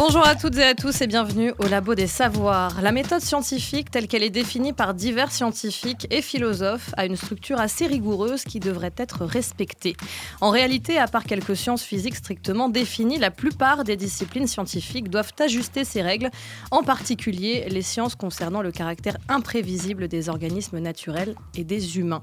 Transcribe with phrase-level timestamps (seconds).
[0.00, 2.82] Bonjour à toutes et à tous et bienvenue au Labo des Savoirs.
[2.82, 7.58] La méthode scientifique telle qu'elle est définie par divers scientifiques et philosophes a une structure
[7.58, 9.96] assez rigoureuse qui devrait être respectée.
[10.40, 15.32] En réalité, à part quelques sciences physiques strictement définies, la plupart des disciplines scientifiques doivent
[15.40, 16.30] ajuster ces règles,
[16.70, 22.22] en particulier les sciences concernant le caractère imprévisible des organismes naturels et des humains.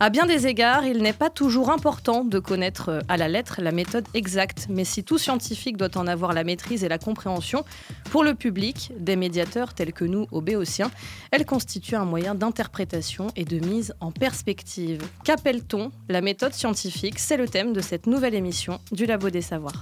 [0.00, 3.60] À bien des égards, il n'est pas toujours important de connaître euh, à la lettre
[3.60, 7.64] la méthode exacte, mais si tout scientifique doit en avoir la maîtrise et la compréhension,
[8.10, 10.90] pour le public, des médiateurs tels que nous, au Béotien,
[11.32, 15.02] elle constitue un moyen d'interprétation et de mise en perspective.
[15.24, 17.18] Qu'appelle-t-on la méthode scientifique?
[17.18, 19.80] C'est le thème de cette nouvelle émission du Labo des Savoirs.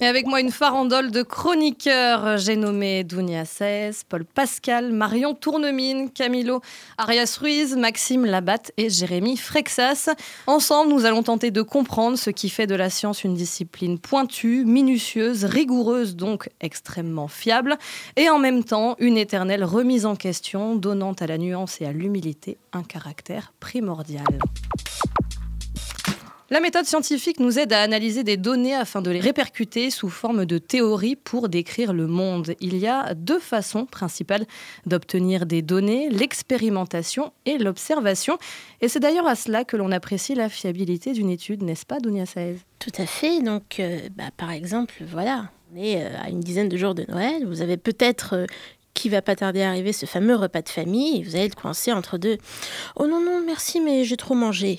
[0.00, 6.10] Et avec moi une farandole de chroniqueurs, j'ai nommé Dounia Saez, Paul Pascal, Marion Tournemine,
[6.10, 6.60] Camilo
[6.98, 10.10] Arias Ruiz, Maxime Labatte et Jérémy Frexas.
[10.46, 14.64] Ensemble, nous allons tenter de comprendre ce qui fait de la science une discipline pointue,
[14.64, 17.76] minutieuse, rigoureuse, donc extrêmement fiable,
[18.14, 21.92] et en même temps une éternelle remise en question, donnant à la nuance et à
[21.92, 24.38] l'humilité un caractère primordial.
[26.50, 30.46] La méthode scientifique nous aide à analyser des données afin de les répercuter sous forme
[30.46, 32.54] de théories pour décrire le monde.
[32.60, 34.46] Il y a deux façons principales
[34.86, 38.38] d'obtenir des données, l'expérimentation et l'observation.
[38.80, 42.24] Et c'est d'ailleurs à cela que l'on apprécie la fiabilité d'une étude, n'est-ce pas, Dunia
[42.24, 42.56] Saez?
[42.78, 43.42] Tout à fait.
[43.42, 47.04] Donc, euh, bah, par exemple, voilà, on est euh, à une dizaine de jours de
[47.10, 47.44] Noël.
[47.46, 48.46] Vous avez peut-être euh,
[48.94, 51.92] qui va pas tarder à arriver ce fameux repas de famille vous allez être coincé
[51.92, 52.38] entre deux.
[52.96, 54.78] Oh non, non, merci, mais j'ai trop mangé.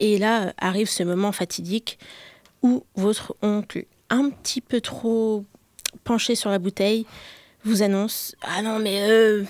[0.00, 1.98] Et là arrive ce moment fatidique
[2.62, 5.44] où votre oncle, un petit peu trop
[6.04, 7.06] penché sur la bouteille,
[7.66, 9.44] vous annonce Ah non, mais euh,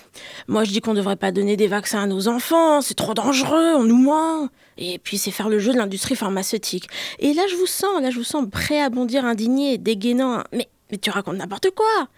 [0.48, 3.14] moi je dis qu'on ne devrait pas donner des vaccins à nos enfants, c'est trop
[3.14, 4.48] dangereux, on nous ment.
[4.78, 6.88] Et puis c'est faire le jeu de l'industrie pharmaceutique.
[7.18, 10.42] Et là je vous sens, là je vous sens prêt à bondir indigné, dégainant.
[10.52, 12.08] Mais, mais tu racontes n'importe quoi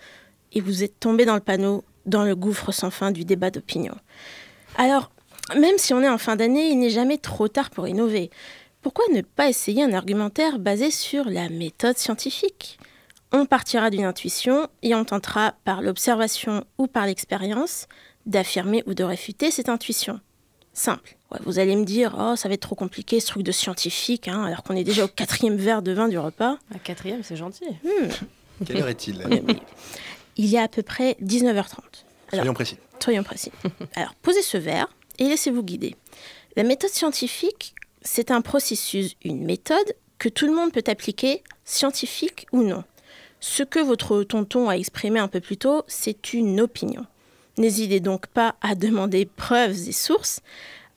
[0.52, 3.94] Et vous êtes tombé dans le panneau, dans le gouffre sans fin du débat d'opinion.
[4.76, 5.10] Alors,
[5.56, 8.30] même si on est en fin d'année, il n'est jamais trop tard pour innover.
[8.82, 12.78] Pourquoi ne pas essayer un argumentaire basé sur la méthode scientifique?
[13.32, 17.86] On partira d'une intuition et on tentera par l'observation ou par l'expérience
[18.24, 20.20] d'affirmer ou de réfuter cette intuition.
[20.72, 21.16] Simple.
[21.44, 24.44] vous allez me dire, oh, ça va être trop compliqué ce truc de scientifique, hein,
[24.44, 26.56] alors qu'on est déjà au quatrième verre de vin du repas.
[26.72, 27.64] Un quatrième, c'est gentil.
[27.82, 28.64] Hmm.
[28.64, 29.26] Quelle heure est-il?
[30.36, 31.78] Il y a à peu près 19h30.
[32.32, 32.78] soyons précis.
[33.02, 33.50] Soyons précis.
[33.96, 34.88] Alors, posez ce verre
[35.18, 35.96] et laissez-vous guider.
[36.56, 42.46] La méthode scientifique, c'est un processus, une méthode que tout le monde peut appliquer, scientifique
[42.52, 42.84] ou non.
[43.40, 47.06] Ce que votre tonton a exprimé un peu plus tôt, c'est une opinion.
[47.56, 50.40] N'hésitez donc pas à demander preuves et sources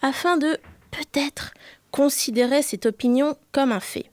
[0.01, 0.57] afin de
[0.91, 1.53] peut-être
[1.91, 4.09] considérer cette opinion comme un fait.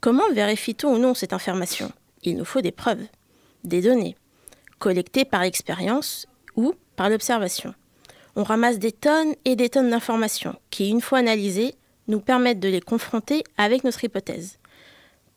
[0.00, 1.90] Comment vérifie-t-on ou non cette information?
[2.22, 3.06] Il nous faut des preuves,
[3.64, 4.16] des données,
[4.78, 7.74] collectées par l'expérience ou par l'observation
[8.36, 11.74] on ramasse des tonnes et des tonnes d'informations qui, une fois analysées,
[12.06, 14.58] nous permettent de les confronter avec notre hypothèse.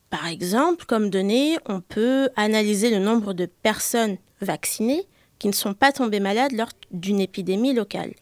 [0.10, 5.08] Par exemple, comme données, on peut analyser le nombre de personnes vaccinées
[5.40, 8.14] qui ne sont pas tombées malades lors d'une épidémie locale,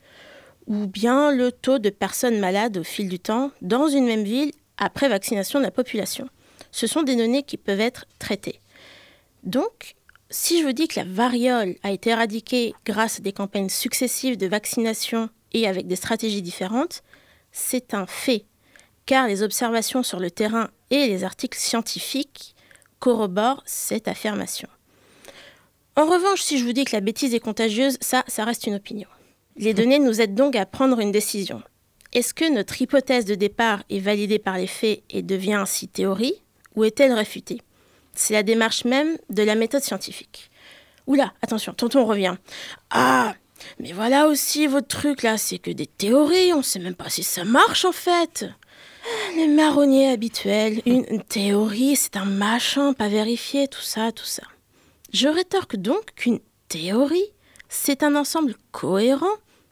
[0.68, 4.52] ou bien le taux de personnes malades au fil du temps dans une même ville
[4.78, 6.30] après vaccination de la population.
[6.72, 8.59] Ce sont des données qui peuvent être traitées.
[9.44, 9.96] Donc,
[10.30, 14.38] si je vous dis que la variole a été éradiquée grâce à des campagnes successives
[14.38, 17.02] de vaccination et avec des stratégies différentes,
[17.52, 18.46] c'est un fait,
[19.06, 22.56] car les observations sur le terrain et les articles scientifiques
[23.00, 24.68] corroborent cette affirmation.
[25.96, 28.76] En revanche, si je vous dis que la bêtise est contagieuse, ça, ça reste une
[28.76, 29.08] opinion.
[29.56, 31.64] Les données nous aident donc à prendre une décision.
[32.14, 36.41] Est-ce que notre hypothèse de départ est validée par les faits et devient ainsi théorie,
[36.76, 37.62] ou est-elle réfutée?
[38.17, 40.49] C'est la démarche même de la méthode scientifique.
[41.05, 42.35] Oula, attention, tonton revient.
[42.90, 43.35] Ah,
[43.79, 47.23] mais voilà aussi votre truc là, c'est que des théories, on sait même pas si
[47.23, 48.46] ça marche en fait.
[49.37, 54.43] Les marronniers habituels, une théorie, c'est un machin pas vérifié, tout ça, tout ça.
[55.13, 57.31] Je rétorque donc qu'une théorie,
[57.70, 59.25] c'est un ensemble cohérent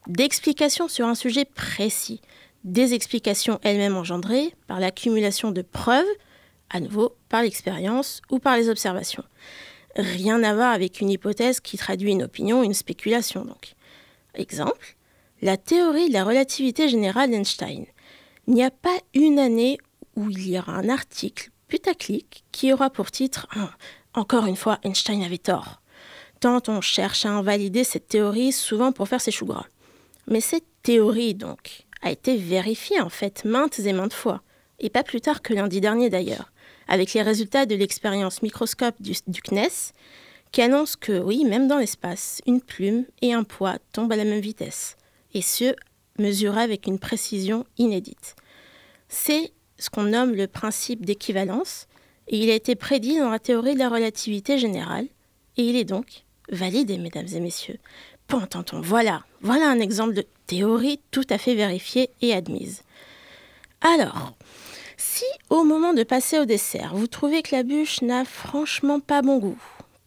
[0.06, 2.22] d'explications sur un sujet précis,
[2.64, 6.06] des explications elles-mêmes engendrées par l'accumulation de preuves
[6.70, 9.24] à nouveau par l'expérience ou par les observations.
[9.96, 13.74] Rien à voir avec une hypothèse qui traduit une opinion, une spéculation donc.
[14.34, 14.96] Exemple,
[15.42, 17.86] la théorie de la relativité générale d'Einstein.
[18.46, 19.78] Il n'y a pas une année
[20.14, 23.46] où il y aura un article putaclic qui aura pour titre
[24.14, 25.80] Encore une fois, Einstein avait tort.
[26.40, 29.66] Tant on cherche à invalider cette théorie, souvent pour faire ses choux gras.
[30.28, 34.42] Mais cette théorie, donc, a été vérifiée en fait maintes et maintes fois,
[34.78, 36.52] et pas plus tard que lundi dernier d'ailleurs,
[36.88, 39.92] avec les résultats de l'expérience microscope du, CNES,
[40.52, 44.24] qui annonce que oui, même dans l'espace, une plume et un poids tombent à la
[44.24, 44.96] même vitesse,
[45.34, 45.74] et ce,
[46.18, 48.36] mesuré avec une précision inédite.
[49.08, 51.86] C'est ce qu'on nomme le principe d'équivalence,
[52.28, 55.06] et il a été prédit dans la théorie de la relativité générale,
[55.56, 57.78] et il est donc validé, mesdames et messieurs.
[58.28, 62.82] Pententons, voilà, voilà un exemple de théorie tout à fait vérifiée et admise.
[63.80, 64.34] Alors,
[64.96, 69.22] si au moment de passer au dessert, vous trouvez que la bûche n'a franchement pas
[69.22, 69.58] bon goût,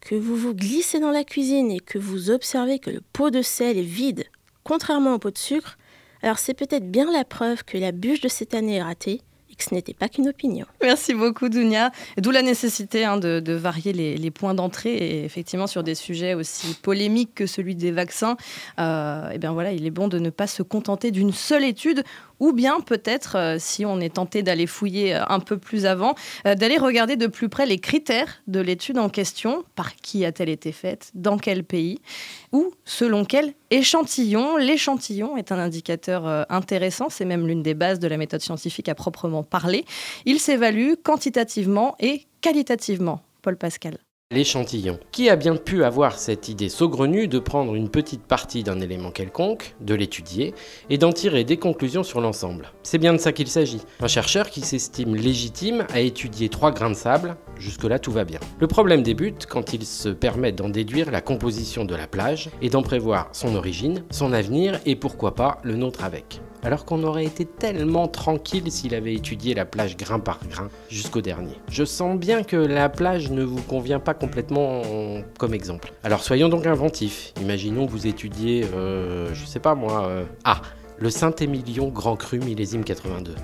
[0.02, 3.42] que vous vous glissez dans la cuisine et que vous observez que le pot de
[3.42, 4.26] sel est vide,
[4.64, 5.78] contrairement au pot de sucre,
[6.22, 9.22] alors c'est peut-être bien la preuve que la bûche de cette année est ratée
[9.62, 10.66] ce n'était pas qu'une opinion.
[10.82, 11.92] Merci beaucoup, Dounia.
[12.18, 16.76] D'où la nécessité hein, de, varier les, points d'entrée et effectivement sur des sujets aussi
[16.76, 18.38] polémiques que celui des vaccins.
[18.80, 22.04] Euh, et bien voilà, il est bon de ne pas se contenter d'une seule étude
[22.40, 26.16] ou bien peut-être, euh, si on est tenté d'aller fouiller euh, un peu plus avant,
[26.46, 30.50] euh, d'aller regarder de plus près les critères de l'étude en question, par qui a-t-elle
[30.50, 32.00] été faite, dans quel pays,
[32.52, 34.58] ou selon quel échantillon?
[34.58, 38.96] L'échantillon est un indicateur intéressant, c'est même l'une des bases de la méthode scientifique à
[38.96, 39.86] proprement parler.
[40.26, 43.22] Il s'évalue quantitativement et qualitativement.
[43.42, 43.98] Paul Pascal.
[44.32, 45.00] L'échantillon.
[45.12, 49.10] Qui a bien pu avoir cette idée saugrenue de prendre une petite partie d'un élément
[49.10, 50.54] quelconque, de l'étudier,
[50.92, 52.72] et d'en tirer des conclusions sur l'ensemble?
[52.84, 53.82] C'est bien de ça qu'il s'agit.
[54.00, 58.40] Un chercheur qui s'estime légitime à étudier trois grains de sable, jusque-là tout va bien.
[58.60, 62.70] Le problème débute quand il se permet d'en déduire la composition de la plage et
[62.70, 67.26] d'en prévoir son origine, son avenir et pourquoi pas le nôtre avec alors qu'on aurait
[67.26, 71.54] été tellement tranquille s'il avait étudié la plage grain par grain jusqu'au dernier.
[71.70, 74.82] Je sens bien que la plage ne vous convient pas complètement
[75.38, 75.94] comme exemple.
[76.04, 77.34] Alors soyons donc inventifs.
[77.42, 80.62] Imaginons que vous étudiez, euh, je sais pas moi, euh, ah,
[80.98, 83.36] le Saint-Émilion Grand Cru millésime 82.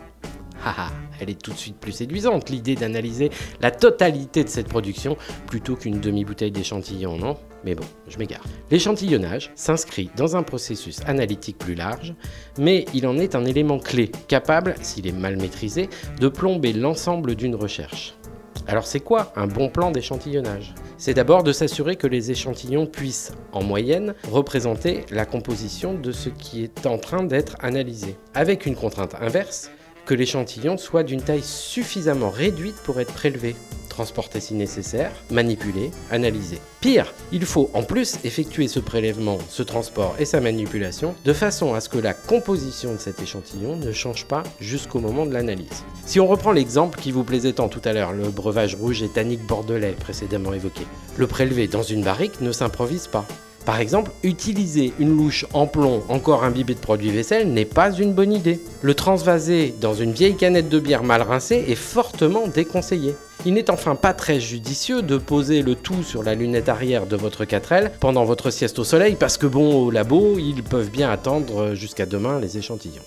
[0.65, 0.91] Haha,
[1.21, 3.29] elle est tout de suite plus séduisante, l'idée d'analyser
[3.61, 5.15] la totalité de cette production
[5.45, 7.37] plutôt qu'une demi-bouteille d'échantillon, non?
[7.63, 8.43] Mais bon, je m'égare.
[8.71, 12.15] L'échantillonnage s'inscrit dans un processus analytique plus large,
[12.57, 15.87] mais il en est un élément clé, capable, s'il est mal maîtrisé,
[16.19, 18.15] de plomber l'ensemble d'une recherche.
[18.67, 20.73] Alors c'est quoi un bon plan d'échantillonnage?
[20.97, 26.29] C'est d'abord de s'assurer que les échantillons puissent, en moyenne, représenter la composition de ce
[26.29, 28.15] qui est en train d'être analysé.
[28.33, 29.69] Avec une contrainte inverse,
[30.05, 33.55] que l'échantillon soit d'une taille suffisamment réduite pour être prélevé,
[33.89, 36.59] transporté si nécessaire, manipulé, analysé.
[36.81, 41.73] Pire, il faut en plus effectuer ce prélèvement, ce transport et sa manipulation de façon
[41.73, 45.85] à ce que la composition de cet échantillon ne change pas jusqu'au moment de l'analyse.
[46.05, 49.09] Si on reprend l'exemple qui vous plaisait tant tout à l'heure, le breuvage rouge et
[49.09, 50.85] tannique bordelais précédemment évoqué,
[51.17, 53.25] le prélevé dans une barrique ne s'improvise pas.
[53.65, 58.13] Par exemple, utiliser une louche en plomb encore imbibée de produits vaisselle n'est pas une
[58.13, 58.59] bonne idée.
[58.83, 63.15] Le transvaser dans une vieille canette de bière mal rincée est fortement déconseillé.
[63.43, 67.15] Il n'est enfin pas très judicieux de poser le tout sur la lunette arrière de
[67.15, 71.09] votre 4L pendant votre sieste au soleil parce que bon, au labo, ils peuvent bien
[71.09, 73.03] attendre jusqu'à demain les échantillons.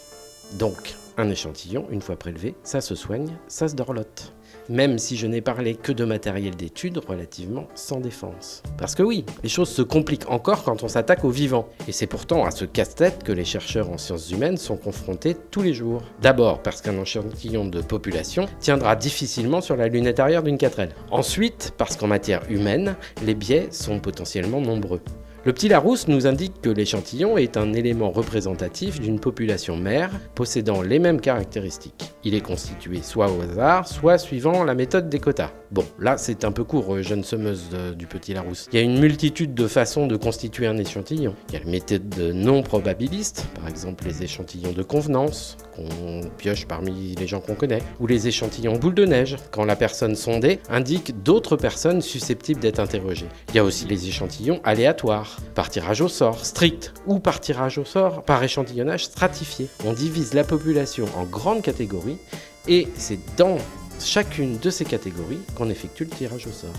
[0.54, 4.32] Donc, un échantillon, une fois prélevé, ça se soigne, ça se dorlote
[4.68, 8.62] même si je n'ai parlé que de matériel d'étude relativement sans défense.
[8.76, 12.06] Parce que oui, les choses se compliquent encore quand on s'attaque au vivant, et c'est
[12.06, 16.02] pourtant à ce casse-tête que les chercheurs en sciences humaines sont confrontés tous les jours.
[16.20, 20.90] D'abord parce qu'un échantillon de population tiendra difficilement sur la lunette arrière d'une 4L.
[21.10, 25.00] Ensuite parce qu'en matière humaine, les biais sont potentiellement nombreux.
[25.45, 30.83] Le petit Larousse nous indique que l'échantillon est un élément représentatif d'une population mère possédant
[30.83, 32.12] les mêmes caractéristiques.
[32.25, 35.52] Il est constitué soit au hasard, soit suivant la méthode des quotas.
[35.71, 38.68] Bon, là c'est un peu court, euh, jeune semeuse du petit Larousse.
[38.73, 41.37] Il y a une multitude de façons de constituer un échantillon.
[41.49, 46.66] Il y a la méthode non probabiliste, par exemple les échantillons de convenance, qu'on pioche
[46.66, 50.59] parmi les gens qu'on connaît, ou les échantillons boule de neige, quand la personne sondée
[50.68, 53.28] indique d'autres personnes susceptibles d'être interrogées.
[53.50, 57.78] Il y a aussi les échantillons aléatoires, par tirage au sort strict, ou par tirage
[57.78, 59.68] au sort par échantillonnage stratifié.
[59.85, 62.18] On divise la population en grandes catégories,
[62.66, 63.56] et c'est dans
[64.00, 66.75] chacune de ces catégories qu'on effectue le tirage au sort.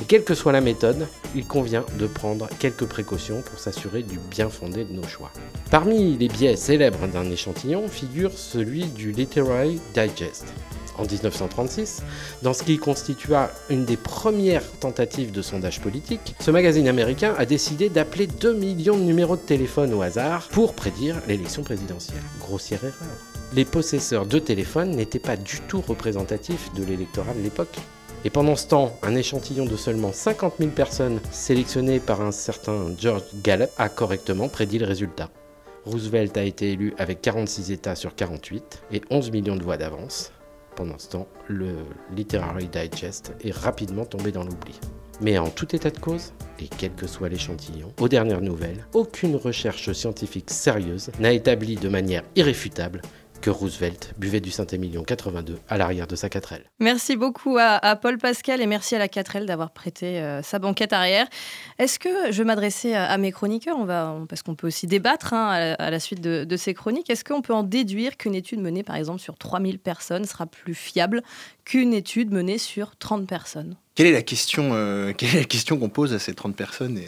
[0.00, 4.18] Et quelle que soit la méthode, il convient de prendre quelques précautions pour s'assurer du
[4.30, 5.30] bien fondé de nos choix.
[5.70, 10.46] Parmi les biais célèbres d'un échantillon figure celui du Literary Digest.
[10.98, 12.02] En 1936,
[12.42, 17.46] dans ce qui constitua une des premières tentatives de sondage politique, ce magazine américain a
[17.46, 22.22] décidé d'appeler 2 millions de numéros de téléphone au hasard pour prédire l'élection présidentielle.
[22.40, 22.94] Grossière erreur.
[23.54, 27.78] les possesseurs de téléphones n'étaient pas du tout représentatifs de l'électorat de l'époque.
[28.24, 32.86] Et pendant ce temps, un échantillon de seulement 50 000 personnes sélectionnées par un certain
[32.98, 35.30] George Gallup a correctement prédit le résultat.
[35.84, 40.32] Roosevelt a été élu avec 46 États sur 48 et 11 millions de voix d'avance.
[40.78, 41.74] Pendant ce temps, le
[42.14, 44.78] Literary Digest est rapidement tombé dans l'oubli.
[45.20, 49.34] Mais en tout état de cause, et quel que soit l'échantillon, aux dernières nouvelles, aucune
[49.34, 53.02] recherche scientifique sérieuse n'a établi de manière irréfutable
[53.40, 56.60] que Roosevelt buvait du Saint-Émilion 82 à l'arrière de sa 4L.
[56.80, 60.92] Merci beaucoup à, Paul Pascal et merci à la 4L d'avoir prêté euh, sa banquette
[60.92, 61.26] arrière.
[61.78, 63.76] Est-ce que je vais m'adresser à, mes chroniqueurs?
[63.78, 67.10] On va, Parce qu'on peut aussi débattre hein, à, la suite de, de ces chroniques.
[67.10, 70.74] Est-ce qu'on peut en déduire qu'une étude menée par exemple sur 3000 personnes sera plus
[70.74, 71.22] fiable
[71.64, 73.76] qu'une étude menée sur 30 personnes?
[73.98, 77.00] Quelle est la question euh, quelle est qu'on pose à ces 30 personnes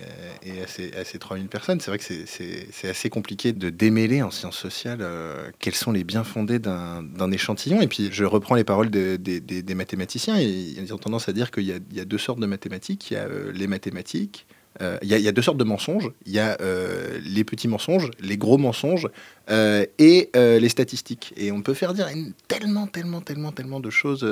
[0.42, 1.78] et, à, ces, à, ces, 3000 personnes?
[1.78, 6.02] C'est vrai que c'est assez compliqué de démêler en sciences sociales euh, quels sont les
[6.02, 7.80] biens fondés d'un échantillon.
[7.80, 10.40] Et puis je reprends les paroles des mathématiciens.
[10.40, 13.12] Ils ont tendance à dire qu'il y, y, a deux sortes de mathématiques.
[13.12, 14.48] Il y a euh, les mathématiques
[14.82, 16.10] euh, il y, a deux sortes de mensonges.
[16.26, 19.08] Il y a euh, les petits mensonges, les gros mensonges
[19.50, 21.34] euh, et les statistiques.
[21.36, 22.08] Et on peut faire dire
[22.48, 24.24] tellement, tellement, tellement, tellement de choses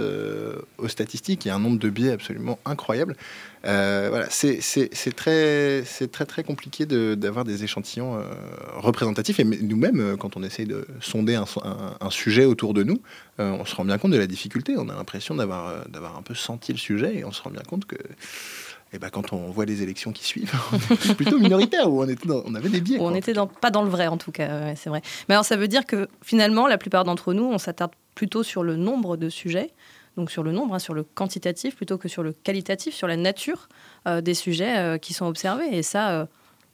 [0.78, 1.44] aux statistiques.
[1.44, 3.16] Il y a un nombre de biais absolument incroyable.
[3.64, 4.60] voilà, c'est
[5.16, 8.22] très, très, très compliqué d'avoir des échantillons
[8.76, 9.40] représentatifs.
[9.40, 11.46] Et nous-mêmes, quand on essaye de sonder un,
[12.00, 13.02] un, sujet autour de nous,
[13.38, 14.76] on se rend bien compte de la difficulté.
[14.78, 17.84] On a l'impression d'avoir un peu senti le sujet et on se rend bien compte
[17.86, 17.96] que
[18.90, 20.50] et eh ben quand on voit les élections qui suivent,
[21.00, 22.96] c'est plutôt minoritaire, où on, était on avait des biais.
[22.98, 25.02] on n'était pas dans le vrai, en tout cas, c'est vrai.
[25.28, 28.64] Mais alors, ça veut dire que finalement, la plupart d'entre nous, on s'attarde plutôt sur
[28.64, 29.74] le nombre de sujets,
[30.18, 33.16] donc sur le nombre, hein, sur le quantitatif, plutôt que sur le qualitatif, sur la
[33.16, 33.68] nature
[34.06, 35.68] euh, des sujets euh, qui sont observés.
[35.70, 36.26] Et ça, euh,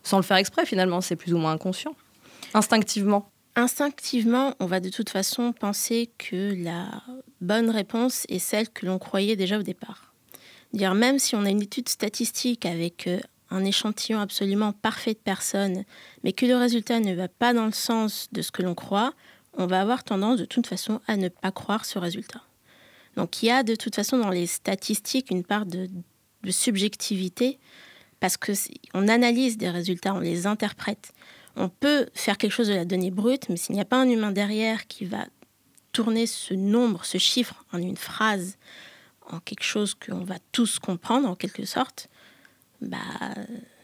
[0.02, 1.94] sans le faire exprès, finalement, c'est plus ou moins inconscient,
[2.54, 3.28] instinctivement.
[3.56, 7.02] Instinctivement, on va de toute façon penser que la
[7.40, 10.13] bonne réponse est celle que l'on croyait déjà au départ.
[10.75, 15.19] Dire même si on a une étude statistique avec euh, un échantillon absolument parfait de
[15.19, 15.85] personnes,
[16.25, 19.14] mais que le résultat ne va pas dans le sens de ce que l'on croit,
[19.57, 22.43] on va avoir tendance de toute façon à ne pas croire ce résultat.
[23.14, 25.88] Donc il y a de toute façon dans les statistiques une part de,
[26.50, 27.61] subjectivité
[28.19, 28.50] parce que
[28.95, 31.12] on analyse des résultats, on les interprète.
[31.54, 34.09] On peut faire quelque chose de la donnée brute, mais s'il n'y a pas un
[34.09, 35.25] humain derrière qui va
[35.93, 38.59] tourner ce nombre, ce chiffre en une phrase,
[39.31, 42.09] en quelque chose qu'on va tous comprendre en quelque sorte,
[42.81, 42.99] bah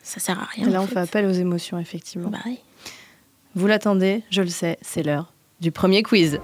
[0.03, 0.69] ça sert à rien.
[0.69, 0.99] Là, on fait.
[0.99, 2.31] appel aux émotions, effectivement.
[2.31, 2.39] Bah
[3.55, 6.41] Vous l'attendez, je le sais, c'est l'heure du premier quiz.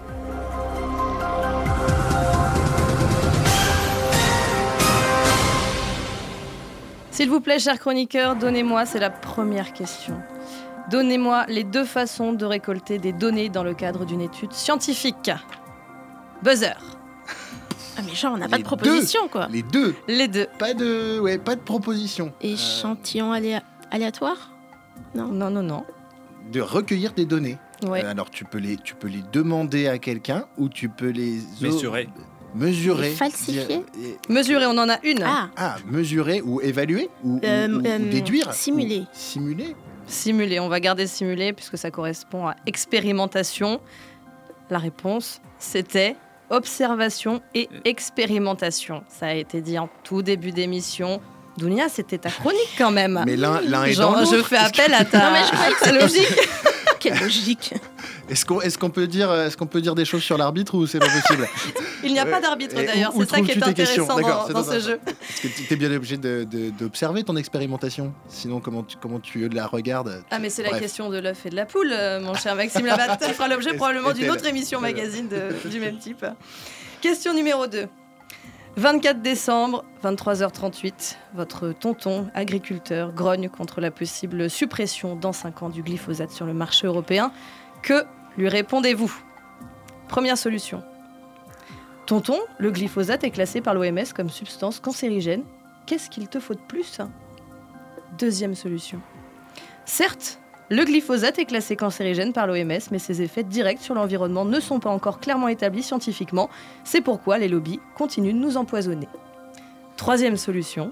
[7.11, 10.21] S'il vous plaît, chers chroniqueurs, donnez-moi, c'est la première question.
[10.91, 15.31] Donnez-moi les deux façons de récolter des données dans le cadre d'une étude scientifique.
[16.43, 16.96] Buzzer.
[17.97, 19.49] Ah mais genre on n'a pas de proposition quoi.
[19.51, 19.95] Les deux.
[20.09, 20.47] Les deux.
[20.59, 22.33] Pas de ouais, pas de proposition.
[22.41, 23.33] Échantillon
[23.91, 24.53] aléatoire?
[25.15, 25.29] Non.
[25.29, 25.85] Non non non.
[26.53, 27.59] De recueillir des données.
[27.87, 28.05] Ouais.
[28.05, 31.41] Euh, alors tu peux les tu peux les demander à quelqu'un ou tu peux les
[31.61, 32.09] mesurer.
[32.55, 33.11] Mesurer.
[33.11, 33.85] falsifier.
[34.31, 35.23] Mesurer, on en a une.
[35.23, 38.55] Ah, ah mesurer ou évaluer ou, euh, euh, déduire.
[38.55, 39.05] Simuler.
[39.13, 39.77] simuler.
[40.07, 43.81] Simuler, on va garder simuler puisque ça correspond à expérimentation.
[44.71, 46.17] La réponse, c'était
[46.51, 49.03] observation et expérimentation.
[49.09, 51.21] Ça a été dit en tout début d'émission.
[51.57, 53.23] Dounia, c'était ta chronique quand même.
[53.27, 56.39] Mais l'un, est dans Je fais appel à ta, non, mais je ta logique.
[57.09, 57.75] Quelle logique
[58.29, 60.99] Est-ce qu'on est qu'on peut, dire, est peut dire des choses sur l'arbitre ou c'est
[60.99, 61.49] pas possible
[62.05, 64.21] Il n'y a pas d'arbitre d'ailleurs, c'est ça qui est intéressant
[64.51, 65.01] dans, ce jeu.
[65.05, 69.67] Parce que tu es bien obligé d'observer ton expérimentation, sinon comment tu, comment tu la
[69.67, 72.55] regardes Ah mais c'est la question de l'œuf et de la poule, euh, mon cher
[72.57, 73.23] Maxime Labatte.
[73.23, 75.29] Elle fera l'objet probablement d'une autre émission magazine
[75.65, 76.25] du même type.
[77.01, 77.87] Question numéro 2.
[78.77, 85.83] 24 décembre, 23h38, votre tonton agriculteur grogne contre la possible suppression dans 5 ans du
[85.83, 87.33] glyphosate sur le marché européen.
[87.83, 88.05] Que
[88.37, 89.11] lui répondez-vous?
[90.09, 90.83] Première solution.
[92.05, 95.45] Tonton, le glyphosate est classé par l'OMS comme substance cancérigène.
[95.87, 97.01] Qu'est-ce qu'il te faut de plus?
[98.19, 99.01] Deuxième solution.
[99.87, 104.59] Certes, le glyphosate est classé cancérigène par l'OMS, mais ses effets directs sur l'environnement ne
[104.59, 106.51] sont pas encore clairement établis scientifiquement.
[106.83, 109.09] C'est pourquoi les lobbies continuent de nous empoisonner.
[109.97, 110.91] Troisième solution.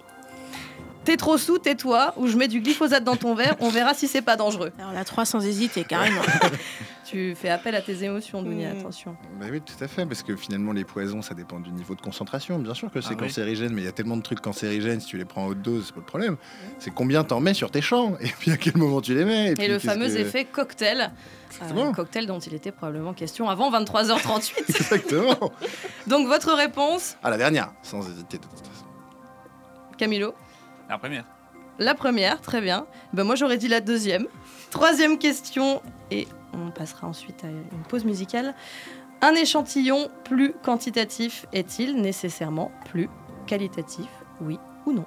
[1.04, 4.08] T'es trop sous, tais-toi, ou je mets du glyphosate dans ton verre, on verra si
[4.08, 4.72] c'est pas dangereux.
[4.78, 6.22] Alors la 3 sans hésiter, carrément.
[7.04, 8.78] Tu fais appel à tes émotions, Dounia, Mm.
[8.78, 9.16] attention.
[9.38, 12.00] Bah oui, tout à fait, parce que finalement, les poisons, ça dépend du niveau de
[12.00, 12.58] concentration.
[12.58, 13.28] Bien sûr que c'est Ah oui.
[13.28, 15.60] cancérigène, mais il y a tellement de trucs cancérigènes, si tu les prends à haute
[15.60, 16.36] dose, c'est pas le problème.
[16.78, 19.50] C'est combien t'en mets sur tes champs, et puis à quel moment tu les mets.
[19.50, 21.12] Et, puis le fameux que- effet cocktail,
[21.62, 24.54] euh, cocktail dont il était probablement question avant 23h38.
[24.70, 25.52] Exactement.
[26.06, 28.38] Donc votre réponse, Ah, la dernière, sans hésiter.
[28.38, 28.86] de toute façon.
[29.98, 30.34] Camilo
[30.88, 31.24] La première.
[31.78, 32.86] La première, très bien.
[33.12, 34.26] Ben moi j'aurais dit la deuxième.
[34.70, 38.54] Troisième question, et on passera ensuite à une pause musicale.
[39.22, 43.08] Un échantillon plus quantitatif est-il nécessairement plus
[43.46, 44.06] qualitatif
[44.40, 45.06] Oui ou non?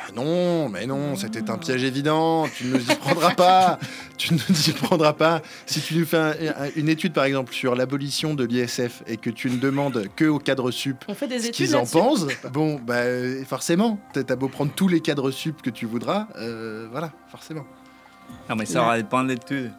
[0.00, 2.46] Ah non, mais non, c'était un piège évident.
[2.54, 3.78] Tu ne nous y prendras pas.
[4.16, 5.42] Tu ne nous y prendras pas.
[5.66, 9.16] Si tu nous fais un- un- une étude, par exemple, sur l'abolition de l'ISF et
[9.16, 11.84] que tu ne demandes que aux cadres sup On fait des ce études qu'ils en
[11.84, 16.28] pensent, bon, bah euh, forcément, t'as beau prendre tous les cadres sup que tu voudras,
[16.36, 17.64] euh, voilà, forcément.
[18.48, 19.72] Non, mais ça va dépendre de l'étude.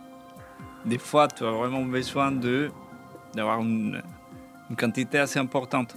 [0.86, 2.70] Des fois, tu as vraiment besoin de
[3.36, 4.02] d'avoir une,
[4.70, 5.96] une quantité assez importante.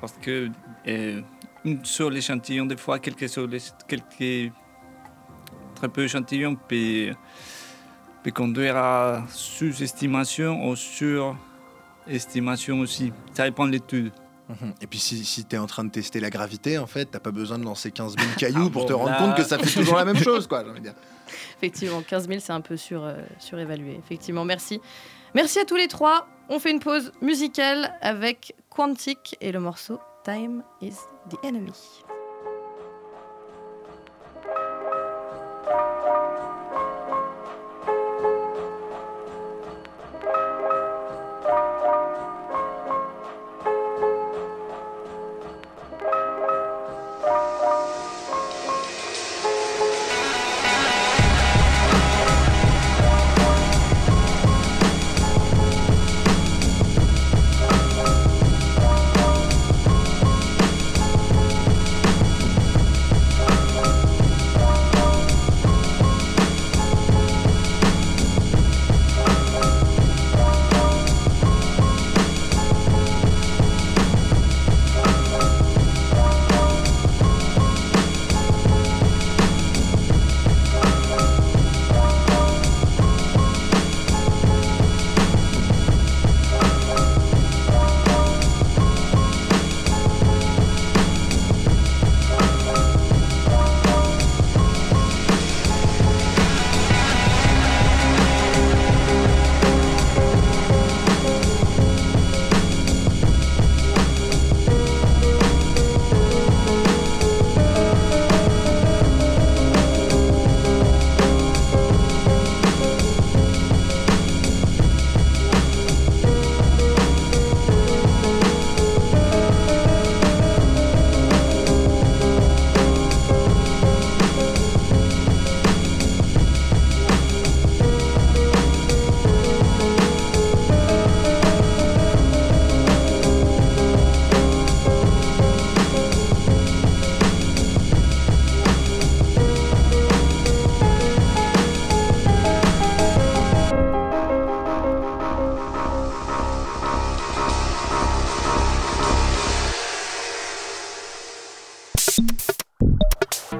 [0.00, 0.48] Parce que
[0.88, 1.20] euh,
[1.64, 3.26] une seule échantillon, des fois, quelques,
[5.74, 7.12] très peu d'échantillons peut,
[8.22, 13.12] peut conduire à sous-estimation ou surestimation aussi.
[13.34, 14.12] Ça dépend de l'étude.
[14.82, 17.30] Et puis si, si t'es en train de tester la gravité, en fait, t'as pas
[17.30, 19.56] besoin de lancer 15 000 cailloux Ah pour bon, te rendre là- compte que ça
[19.58, 20.60] fait toujours la même chose, quoi.
[20.68, 20.94] envie de dire.
[21.56, 23.96] Effectivement, 15 000, c'est un peu sur, euh, surévalué.
[23.98, 24.78] Effectivement, merci.
[25.34, 26.28] Merci à tous les trois.
[26.50, 31.00] On fait une pause musicale avec Quantic et le morceau Time is
[31.30, 31.72] the Enemy.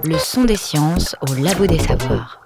[0.04, 2.40] Le son des sciences au labo des savoirs.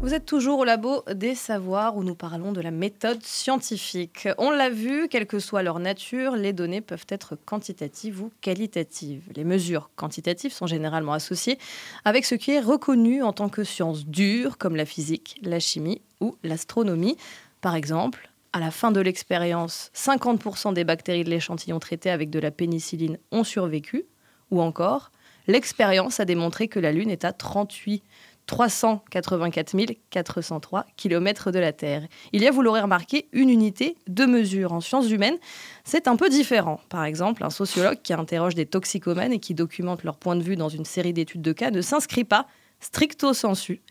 [0.00, 4.28] Vous êtes toujours au labo des savoirs où nous parlons de la méthode scientifique.
[4.38, 9.22] On l'a vu, quelle que soit leur nature, les données peuvent être quantitatives ou qualitatives.
[9.36, 11.58] Les mesures quantitatives sont généralement associées
[12.06, 16.00] avec ce qui est reconnu en tant que science dure, comme la physique, la chimie
[16.20, 17.18] ou l'astronomie.
[17.60, 22.38] Par exemple, à la fin de l'expérience, 50% des bactéries de l'échantillon traité avec de
[22.38, 24.06] la pénicilline ont survécu.
[24.50, 25.10] Ou encore,
[25.48, 28.04] l'expérience a démontré que la Lune est à 38
[28.48, 29.76] 384
[30.10, 32.08] 403 km de la Terre.
[32.32, 34.72] Il y a, vous l'aurez remarqué, une unité de mesure.
[34.72, 35.36] En sciences humaines,
[35.84, 36.80] c'est un peu différent.
[36.88, 40.56] Par exemple, un sociologue qui interroge des toxicomanes et qui documente leur point de vue
[40.56, 42.46] dans une série d'études de cas ne s'inscrit pas,
[42.80, 43.82] stricto sensu,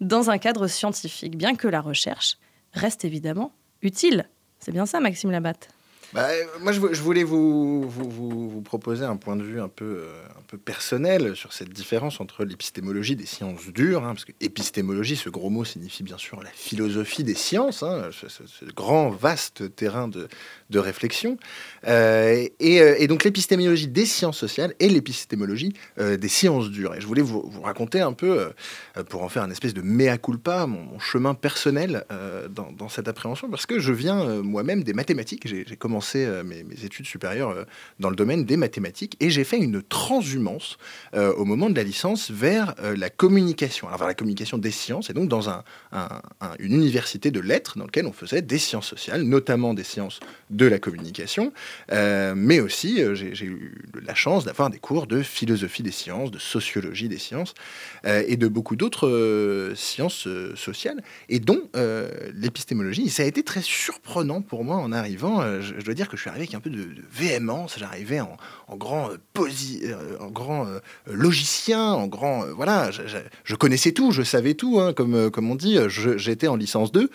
[0.00, 2.38] dans un cadre scientifique, bien que la recherche
[2.72, 4.28] reste évidemment utile.
[4.60, 5.68] C'est bien ça, Maxime Labatte?
[6.12, 6.28] Bah,
[6.60, 11.34] moi, je, voulais vous, proposer un point de vue un peu, euh, un peu personnel
[11.34, 15.64] sur cette différence entre l'épistémologie des sciences dures, hein, parce que épistémologie, ce gros mot
[15.64, 20.28] signifie bien sûr la philosophie des sciences, hein, ce, grand, vaste terrain de,
[20.78, 21.36] réflexion,
[21.86, 26.94] euh, et, euh, et, donc l'épistémologie des sciences sociales et l'épistémologie des sciences dures.
[26.94, 28.52] Et je voulais vous, raconter un peu,
[29.08, 32.04] pour en faire une espèce de mea culpa, mon, chemin personnel
[32.50, 36.64] dans, dans, cette appréhension, parce que je viens moi-même des mathématiques, j'ai commencé euh, mes,
[36.84, 37.64] études supérieures euh,
[38.00, 40.76] dans le domaine des mathématiques et j'ai fait une transhumance
[41.14, 45.10] euh, au moment de la licence vers la communication, alors vers la communication des sciences
[45.10, 45.62] et donc dans un,
[46.58, 50.66] une université de lettres dans laquelle on faisait des sciences sociales, notamment des sciences de
[50.66, 51.52] la communication,
[51.90, 57.08] mais aussi j'ai eu la chance d'avoir des cours de philosophie des sciences, de sociologie
[57.08, 57.54] des sciences
[58.04, 61.68] et de beaucoup d'autres sciences sociales et dont
[62.34, 63.08] l'épistémologie.
[63.10, 65.42] Ça a été très surprenant pour moi en arrivant.
[65.84, 67.76] Je dois dire que je suis arrivé avec un peu de, véhémence.
[67.78, 68.38] J'arrivais en,
[68.76, 72.46] grand, euh, posi, euh, en grand euh, logicien, en grand.
[72.56, 75.76] voilà, je, connaissais tout, je savais tout, hein, comme, comme on dit.
[76.16, 77.10] J'étais en licence 2.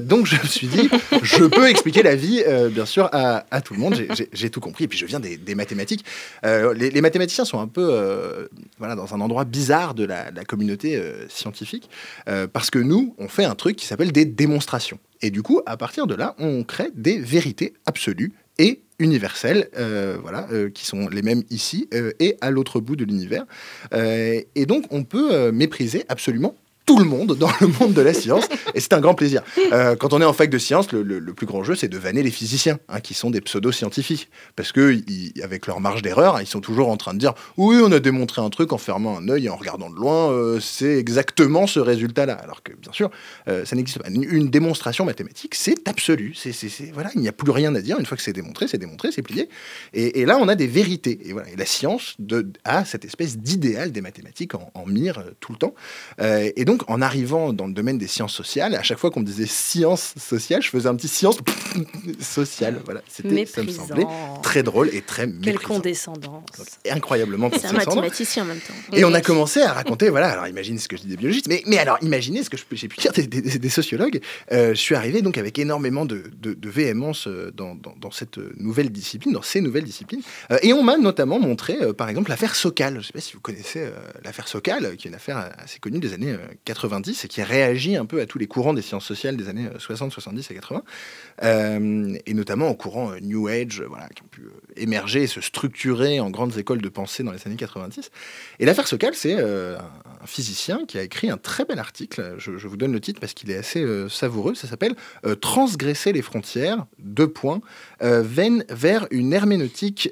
[0.00, 0.90] donc je me suis dit,
[1.22, 3.98] je peux expliquer la vie, bien sûr, à, tout le monde.
[4.32, 4.84] J'ai tout compris.
[4.84, 6.04] Et puis je viens des, mathématiques.
[6.42, 11.02] Les, mathématiciens sont un peu voilà, dans un endroit bizarre de la, de la communauté
[11.30, 11.88] scientifique,
[12.52, 14.98] parce que nous, on fait un truc qui s'appelle des démonstrations.
[15.24, 20.18] Et du coup, à partir de là, on crée des vérités absolues et universelles, euh,
[20.20, 23.46] voilà, euh, qui sont les mêmes ici euh, et à l'autre bout de l'univers.
[23.94, 26.54] et donc, on peut mépriser absolument
[26.86, 29.42] tout le monde dans le monde de la science, et c'est un grand plaisir.
[29.72, 32.22] Euh, quand on est en fac de sciences, le, plus grand jeu, c'est de vanner
[32.22, 35.00] les physiciens, hein, qui sont des pseudo-scientifiques, parce que
[35.42, 38.42] avec leur marge d'erreur, ils sont toujours en train de dire oui, on a démontré
[38.42, 41.80] un truc en fermant un œil et en regardant de loin, euh, c'est exactement ce
[41.80, 43.10] résultat-là, alors que bien sûr,
[43.48, 44.08] euh, ça n'existe pas.
[44.08, 46.54] Une, démonstration mathématique, c'est absolu, c'est
[46.92, 47.98] voilà, il n'y a plus rien à dire.
[47.98, 49.48] Une fois que c'est démontré, c'est démontré, c'est plié.
[49.94, 51.18] Et, là, on a des vérités.
[51.24, 55.52] Et voilà, la science de, a cette espèce d'idéal des mathématiques en, en mire tout
[55.52, 55.74] le temps.
[56.20, 59.20] et donc donc, en arrivant dans le domaine des sciences sociales, à chaque fois qu'on
[59.20, 61.38] me disait sciences sociales, je faisais un petit science
[62.20, 62.80] sociale.
[62.84, 64.06] Voilà, c'était, ça me semblait
[64.42, 65.44] très drôle et très méprisant.
[65.44, 66.48] Quelle condescendance.
[66.90, 68.74] incroyablement C'est un mathématicien en même temps.
[68.92, 71.46] Et on a commencé à raconter, voilà, alors imagine ce que je dis des biologistes,
[71.48, 74.20] mais, mais alors imaginez ce que j'ai pu dire des, sociologues.
[74.50, 78.90] Euh, je suis arrivé donc avec énormément de, de, véhémence euh, dans, dans, cette nouvelle
[78.90, 80.22] discipline, dans ces nouvelles disciplines.
[80.50, 82.94] Euh, et on m'a notamment montré, par exemple, l'affaire Socal.
[82.94, 83.88] Je ne sais pas si vous connaissez
[84.24, 88.06] l'affaire Socal, qui est une affaire assez connue des années 90 et qui réagit un
[88.06, 90.82] peu à tous les courants des sciences sociales des années 60, 70 et 80,
[91.42, 95.26] euh, et notamment au courant euh, New Age, voilà, qui ont pu euh, émerger et
[95.26, 98.10] se structurer en grandes écoles de pensée dans les années 90.
[98.60, 102.76] Et l'affaire Sokal, c'est un physicien qui a écrit un très bel article, je, vous
[102.76, 104.94] donne le titre parce qu'il est assez savoureux, ça s'appelle
[105.40, 107.60] Transgresser les frontières, deux points,
[108.00, 110.10] vers une herméneutique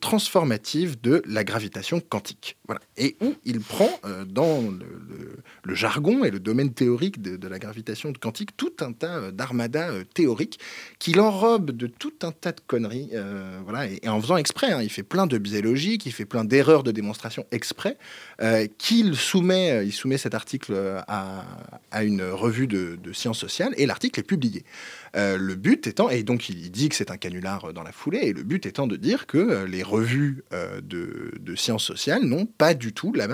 [0.00, 2.56] transformative de la gravitation quantique.
[2.66, 2.80] Voilà.
[2.96, 3.90] Et où il prend
[4.26, 9.18] dans le, le jargon et le domaine théorique de, la gravitation quantique tout un tas
[9.18, 10.58] euh, d'armadas euh, théoriques
[10.98, 13.10] qu'il enrobe de tout un tas de conneries.
[13.14, 16.24] Euh, voilà, et, en faisant exprès, hein, il fait plein de biais logiques, il fait
[16.24, 17.98] plein d'erreurs de démonstration exprès,
[18.78, 20.74] qu'il soumet, il soumet cet article
[21.06, 21.44] à,
[22.02, 24.64] une revue de, sciences sociales et l'article est publié.
[25.14, 28.32] Le but étant, et donc il dit que c'est un canular dans la foulée, et
[28.32, 30.44] le but étant de dire que les revues
[30.82, 33.26] de, sciences sociales n'ont pas du tout la,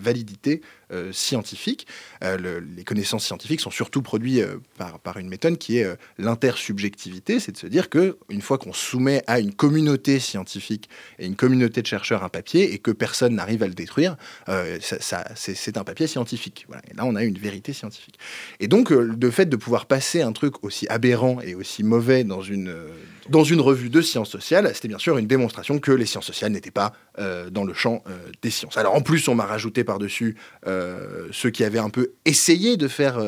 [0.00, 0.62] validité
[1.12, 1.86] scientifique.
[2.22, 4.44] les connaissances scientifiques sont surtout produites
[4.76, 5.86] par, par, une méthode qui est
[6.18, 11.26] l'intersubjectivité, c'est de se dire que une fois qu'on soumet à une communauté scientifique et
[11.26, 14.16] une communauté de chercheurs un papier et que personne n'arrive à le détruire,
[14.80, 16.66] ça, c'est un papier scientifique.
[16.90, 18.18] Et là, on a une vérité scientifique.
[18.58, 22.42] Et donc, le fait de pouvoir passer un truc aussi aberrant et aussi mauvais dans
[22.42, 22.88] une, euh,
[23.30, 26.52] dans une revue de sciences sociales, c'était bien sûr une démonstration que les sciences sociales
[26.52, 28.76] n'étaient pas euh, dans le champ euh, des sciences.
[28.76, 30.36] Alors en plus, on m'a rajouté par-dessus
[31.32, 33.18] ceux qui avaient un peu essayé de faire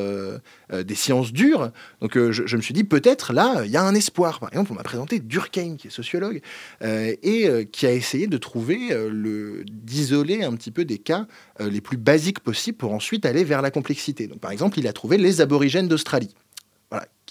[0.73, 1.71] des sciences dures.
[2.01, 4.41] Donc je, me suis dit, peut-être là, il y a un espoir.
[4.41, 6.41] Par exemple, on m'a présenté Durkheim, qui est sociologue,
[6.83, 11.27] et qui a essayé de trouver, le, d'isoler un petit peu des cas
[11.61, 14.27] les plus basiques possibles pour ensuite aller vers la complexité.
[14.27, 16.35] Donc par exemple, il a trouvé les aborigènes d'Australie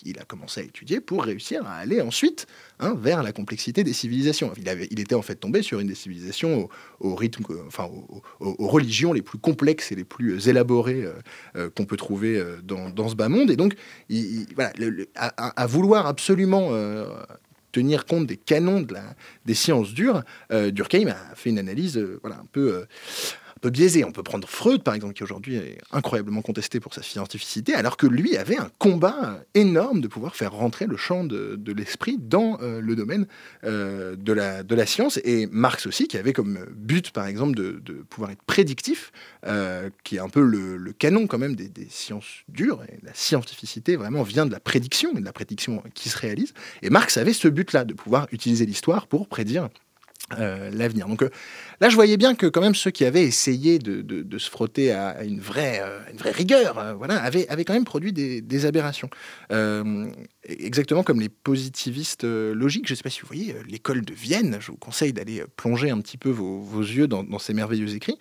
[0.05, 2.47] il a commencé à étudier pour réussir à aller ensuite
[2.79, 4.53] hein, vers la complexité des civilisations.
[4.57, 7.89] Il, avait, il, était en fait tombé sur une des civilisations au, rythme, enfin,
[8.39, 11.13] aux, religions les plus complexes et les plus élaborées euh,
[11.55, 13.51] euh, qu'on peut trouver euh, dans, ce bas monde.
[13.51, 13.75] Et donc,
[14.09, 14.71] il, voilà,
[15.15, 16.71] à, vouloir absolument
[17.71, 18.85] tenir compte des canons
[19.45, 22.85] des sciences dures, Durkheim a fait une analyse voilà, un peu
[23.61, 24.03] peu biaisé.
[24.03, 27.95] On peut prendre Freud, par exemple, qui aujourd'hui est incroyablement contesté pour sa scientificité, alors
[27.95, 32.59] que lui avait un combat énorme de pouvoir faire rentrer le champ de, l'esprit dans
[32.61, 33.27] euh, le domaine
[33.63, 35.19] euh, de, la, science.
[35.23, 39.11] Et Marx aussi, qui avait comme but, par exemple, de, pouvoir être prédictif,
[39.45, 42.81] euh, qui est un peu le, canon quand même des, des, sciences dures.
[42.89, 46.53] Et la scientificité vraiment vient de la prédiction, et de la prédiction qui se réalise.
[46.81, 49.69] Et Marx avait ce but-là, de pouvoir utiliser l'histoire pour prédire
[50.39, 51.07] euh, l'avenir.
[51.07, 51.29] Donc euh,
[51.79, 55.23] là, je voyais bien que quand même ceux qui avaient essayé de, se frotter à
[55.23, 59.09] une vraie, euh, une vraie rigueur, voilà, avaient, quand même produit des, aberrations.
[60.43, 62.87] exactement comme les positivistes logiques.
[62.87, 64.57] Je ne sais pas si vous voyez l'école de Vienne.
[64.59, 68.17] Je vous conseille d'aller plonger un petit peu vos, yeux dans, ces merveilleux écrits,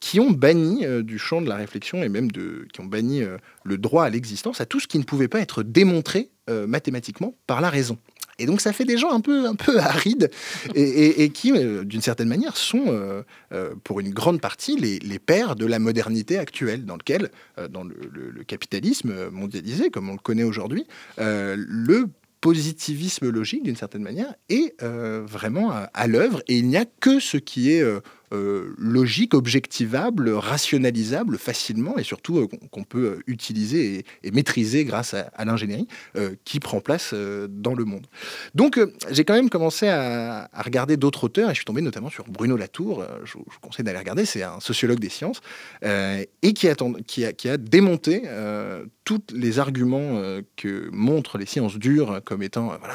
[0.00, 3.22] qui ont banni du champ de la réflexion et même qui ont banni
[3.64, 7.60] le droit à l'existence à tout ce qui ne pouvait pas être démontré mathématiquement par
[7.60, 7.98] la raison.
[8.40, 10.30] Et donc ça fait des gens un peu, un peu arides
[10.74, 13.22] et, qui, euh, d'une certaine manière, sont euh,
[13.52, 17.30] euh, pour une grande partie les, pères de la modernité actuelle, dans lequel,
[17.70, 20.86] dans le, capitalisme mondialisé, comme on le connaît aujourd'hui,
[21.18, 22.06] le
[22.40, 26.42] positivisme logique, d'une certaine manière, est vraiment à l'œuvre.
[26.48, 27.84] Et il n'y a que ce qui est
[28.32, 35.44] euh, logique, objectivable, rationalisable facilement et surtout euh, qu'on peut utiliser et, maîtriser grâce à,
[35.44, 37.12] l'ingénierie euh, qui prend place
[37.48, 38.06] dans le monde.
[38.54, 38.78] Donc
[39.10, 42.56] j'ai quand même commencé à, regarder d'autres auteurs et je suis tombé notamment sur Bruno
[42.56, 45.40] Latour, je, vous conseille d'aller regarder, c'est un sociologue des sciences
[45.82, 48.22] et qui a, qui a démonté
[49.10, 50.22] tous les arguments
[50.54, 52.94] que montrent les sciences dures comme étant voilà,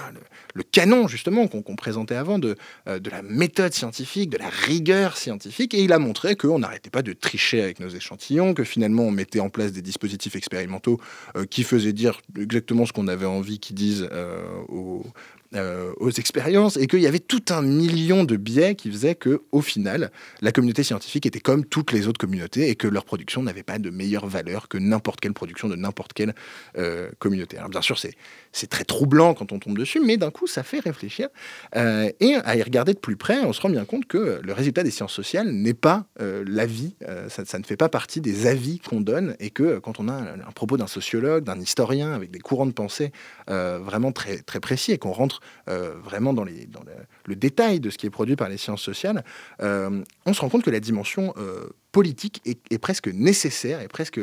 [0.54, 2.56] le, canon justement qu'on présentait avant de,
[2.88, 5.73] de la méthode scientifique, de la rigueur scientifique.
[5.73, 9.12] Et il a montré qu'on n'arrêtait pas de tricher avec nos échantillons, que finalement on
[9.12, 10.99] mettait en place des dispositifs expérimentaux
[11.36, 15.06] euh, qui faisaient dire exactement ce qu'on avait envie qu'ils disent euh, aux,
[15.55, 19.41] euh, aux expériences et qu'il y avait tout un million de biais qui faisaient que,
[19.51, 23.41] au final, la communauté scientifique était comme toutes les autres communautés et que leur production
[23.41, 26.35] n'avait pas de meilleure valeur que n'importe quelle production de n'importe quelle
[26.77, 27.57] euh, communauté.
[27.57, 28.15] Alors bien sûr, c'est
[28.55, 31.29] c'est très troublant quand on tombe dessus, mais d'un coup, ça fait réfléchir.
[31.75, 34.53] Euh, et à y regarder de plus près, on se rend bien compte que le
[34.53, 36.95] résultat des sciences sociales n'est pas l'avis,
[37.29, 40.13] ça, ça, ne fait pas partie des avis qu'on donne, et que quand on a
[40.13, 43.11] un, propos d'un sociologue, d'un historien, avec des courants de pensée
[43.47, 48.05] vraiment très, très précis, et qu'on rentre euh, vraiment dans, le, détail de ce qui
[48.05, 49.23] est produit par les sciences sociales,
[49.61, 53.87] euh, on se rend compte que la dimension euh, politique est, est, presque nécessaire, est
[53.87, 54.19] presque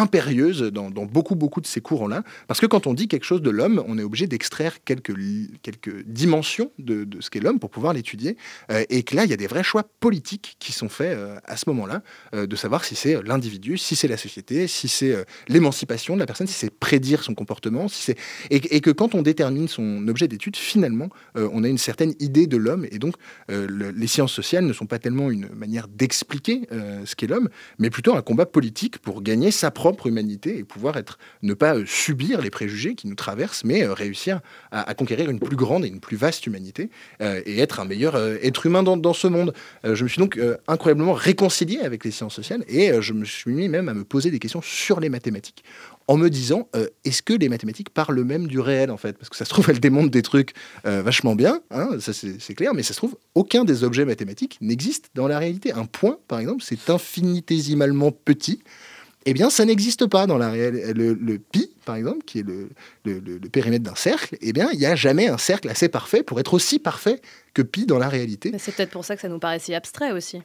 [0.00, 2.22] impérieuse dans, beaucoup, beaucoup de ces courants-là.
[2.48, 5.14] Parce que quand on dit quelque chose de l'homme, on est obligé d'extraire quelques,
[5.62, 8.36] quelques dimensions de, ce qu'est l'homme pour pouvoir l'étudier.
[8.70, 11.38] Euh, et que là, il y a des vrais choix politiques qui sont faits euh,
[11.44, 12.02] à ce moment-là,
[12.34, 16.26] euh, de savoir si c'est l'individu, si c'est la société, si c'est l'émancipation de la
[16.26, 18.14] personne, si c'est prédire son comportement, si
[18.50, 22.56] et, que quand on détermine son objet d'étude, finalement, on a une certaine idée de
[22.56, 22.86] l'homme.
[22.90, 23.14] Et donc,
[23.48, 26.62] les sciences sociales ne sont pas tellement une manière d'expliquer
[27.04, 30.96] ce qu'est l'homme, mais plutôt un combat politique pour gagner sa propre humanité et pouvoir
[30.96, 35.30] être, ne pas euh, subir les préjugés qui nous traversent, mais euh, réussir à, conquérir
[35.30, 38.82] une plus grande et une plus vaste humanité euh, et être un meilleur être humain
[38.82, 39.52] dans, dans ce monde.
[39.84, 43.68] je me suis donc incroyablement réconcilié avec les sciences sociales et je me suis mis
[43.68, 45.64] même à me poser des questions sur les mathématiques
[46.08, 46.68] en me disant
[47.04, 49.16] est-ce que les mathématiques parlent même du réel en fait?
[49.16, 52.74] Parce que ça se trouve, elles démontrent des trucs vachement bien, hein, ça c'est clair,
[52.74, 55.72] mais ça se trouve, aucun des objets mathématiques n'existe dans la réalité.
[55.72, 58.60] Un point, par exemple, c'est infinitésimalement petit
[59.26, 60.92] eh bien, ça n'existe pas dans la réelle.
[60.94, 62.44] Le, pi, par exemple, qui est
[63.04, 66.40] le, périmètre d'un cercle, eh bien, il n'y a jamais un cercle assez parfait pour
[66.40, 67.20] être aussi parfait
[67.52, 68.52] que pi dans la réalité.
[68.58, 70.40] C'est peut-être pour ça que ça nous paraît si abstrait aussi.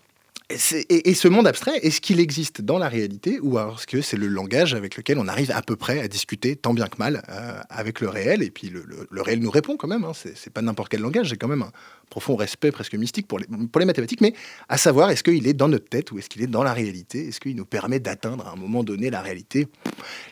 [0.49, 4.27] Et, ce monde abstrait, est-ce qu'il existe dans la réalité ou est-ce que c'est le
[4.27, 7.59] langage avec lequel on arrive à peu près à discuter tant bien que mal euh,
[7.69, 10.89] avec le réel Et puis le, réel nous répond quand même, hein, c'est pas n'importe
[10.89, 11.71] quel langage, j'ai quand même un
[12.11, 14.35] profond respect presque mystique pour les, mathématiques, mais
[14.69, 17.27] à savoir est-ce qu'il est dans notre tête ou est-ce qu'il est dans la réalité?
[17.29, 19.67] Est-ce qu'il nous permet d'atteindre à un moment donné la réalité?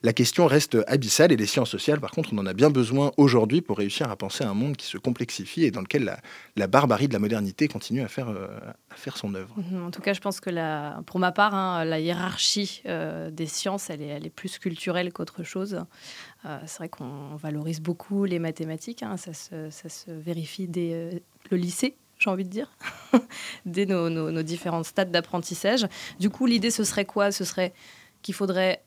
[0.04, 3.12] La question reste abyssale et les sciences sociales, par contre, on en a bien besoin
[3.18, 6.20] aujourd'hui pour réussir à penser à un monde qui se complexifie et dans lequel la,
[6.56, 8.48] la barbarie de la modernité continue à faire, euh,
[8.96, 9.56] faire son œuvre.
[9.58, 13.90] Mhm, tout cas, je pense que pour ma part, hein, la hiérarchie euh, des sciences,
[13.90, 15.86] elle est, plus culturelle qu'autre chose.
[16.46, 20.94] Euh, c'est vrai qu'on valorise beaucoup les mathématiques, hein, ça, se, ça, se, vérifie dès
[20.94, 21.20] euh,
[21.52, 22.72] le lycée, j'ai envie de dire,
[23.66, 25.88] dès nos, nos, différents stades d'apprentissage.
[26.20, 27.32] Du coup, l'idée, ce serait quoi?
[27.32, 27.74] Ce serait
[28.22, 28.84] qu'il faudrait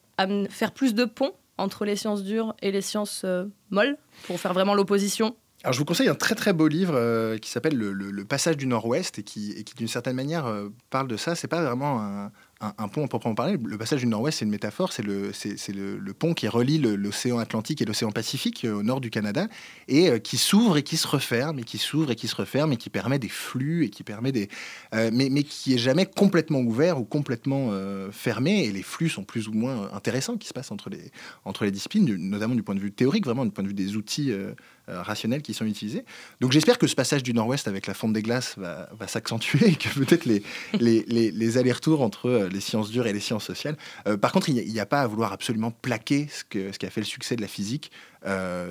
[0.50, 3.24] faire plus de ponts entre les sciences dures et les sciences
[3.70, 5.36] molles pour faire vraiment l'opposition?
[5.66, 9.18] Alors, je vous conseille un très très beau livre qui s'appelle le, Passage du Nord-Ouest
[9.18, 10.48] et qui, d'une certaine manière,
[10.90, 11.34] parle de ça.
[11.34, 13.58] C'est pas vraiment un, pont proprement parler.
[13.62, 17.84] Le passage du Nord-Ouest, c'est une métaphore, c'est le, pont qui relie l'océan Atlantique et
[17.84, 19.46] l'océan Pacifique euh, au nord du Canada
[19.88, 22.72] et euh, qui s'ouvre et qui se referme et qui s'ouvre et qui se referme
[22.72, 24.48] et qui permet des flux et qui permet des,
[24.94, 27.70] euh, mais, qui est jamais complètement ouvert ou complètement
[28.10, 28.64] fermé.
[28.64, 32.54] Et les flux sont plus ou moins intéressants qui se passent entre les, disciplines, notamment
[32.54, 34.52] du point de vue théorique, vraiment du point de vue des outils euh,
[34.88, 36.04] rationnels qui sont utilisés.
[36.40, 39.76] Donc j'espère que ce passage du nord-ouest avec la fonte des glaces va, s'accentuer et
[39.76, 40.42] que peut-être les,
[40.78, 43.76] les, les, allers-retours entre euh, les sciences dures et les sciences sociales.
[44.06, 46.86] Euh, par contre, il n'y a, pas à vouloir absolument plaquer ce, que, ce qui
[46.86, 47.90] a fait le succès de la physique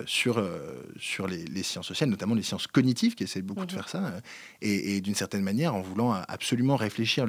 [0.06, 0.46] sur,
[0.98, 3.78] sur les, les, sciences sociales, notamment les sciences cognitives qui essaient beaucoup de mhm.
[3.78, 4.12] faire ça.
[4.62, 7.26] et, d'une certaine manière, en voulant absolument réfléchir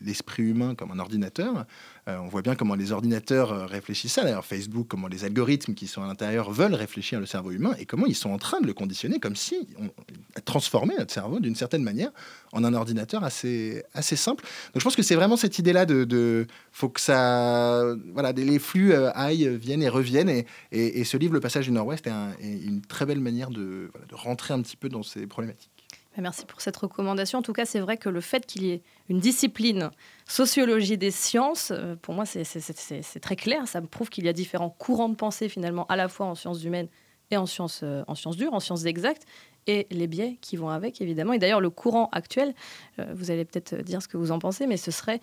[0.00, 1.66] l'esprit humain comme un ordinateur,
[2.06, 4.22] on voit bien comment les ordinateurs réfléchissent ça.
[4.22, 7.86] D'ailleurs, Facebook, comment les algorithmes qui sont à l'intérieur veulent réfléchir le cerveau humain et
[7.86, 9.88] comment ils sont en train de le conditionner comme si on
[10.42, 12.10] transformait notre cerveau d'une certaine manière
[12.52, 14.44] en un ordinateur assez, assez simple.
[14.72, 18.92] Donc je pense que c'est vraiment cette idée-là de, faut que ça, voilà, les flux
[18.92, 20.28] euh, aillent, viennent et reviennent.
[20.28, 22.10] Et, et, ce livre, Le Passage du Nord-Ouest, est,
[22.42, 25.70] une très belle manière de, de rentrer un petit peu dans ces problématiques.
[26.20, 27.38] Merci pour cette recommandation.
[27.38, 29.90] En tout cas, c'est vrai que le fait qu'il y ait une discipline
[30.26, 33.68] sociologie des sciences, euh, pour moi, c'est très clair.
[33.68, 36.34] Ça me prouve qu'il y a différents courants de pensée, finalement, à la fois en
[36.34, 36.88] sciences humaines
[37.30, 39.24] et en sciences, euh, en sciences dures, en sciences exactes,
[39.66, 41.32] et les biais qui vont avec, évidemment.
[41.32, 42.54] Et d'ailleurs, le courant actuel,
[42.98, 45.20] euh, vous allez peut-être dire ce que vous en pensez, mais ce serait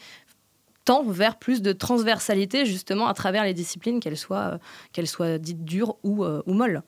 [0.83, 4.57] tend vers plus de transversalité, justement, à travers les disciplines, qu'elles soient, euh,
[4.93, 6.83] qu'elles soient dites dures ou, ou molles.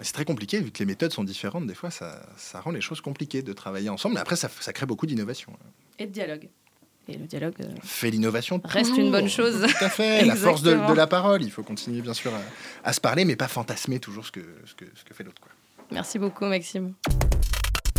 [0.00, 1.66] C'est très compliqué, vu que les méthodes sont différentes.
[1.66, 4.14] Des fois, ça, ça rend les choses compliquées de travailler ensemble.
[4.14, 5.52] Mais après, ça, ça crée beaucoup d'innovation.
[5.98, 6.48] Et de dialogue.
[7.08, 8.60] Et le dialogue euh, fait l'innovation.
[8.64, 9.64] Reste une bonne chose.
[9.78, 10.24] Tout à fait.
[10.24, 11.42] la force de, la parole.
[11.42, 12.32] Il faut continuer, bien sûr,
[12.82, 15.40] à, se parler, mais pas fantasmer toujours ce que, ce que, ce que fait l'autre.
[15.92, 16.94] Merci beaucoup, Maxime.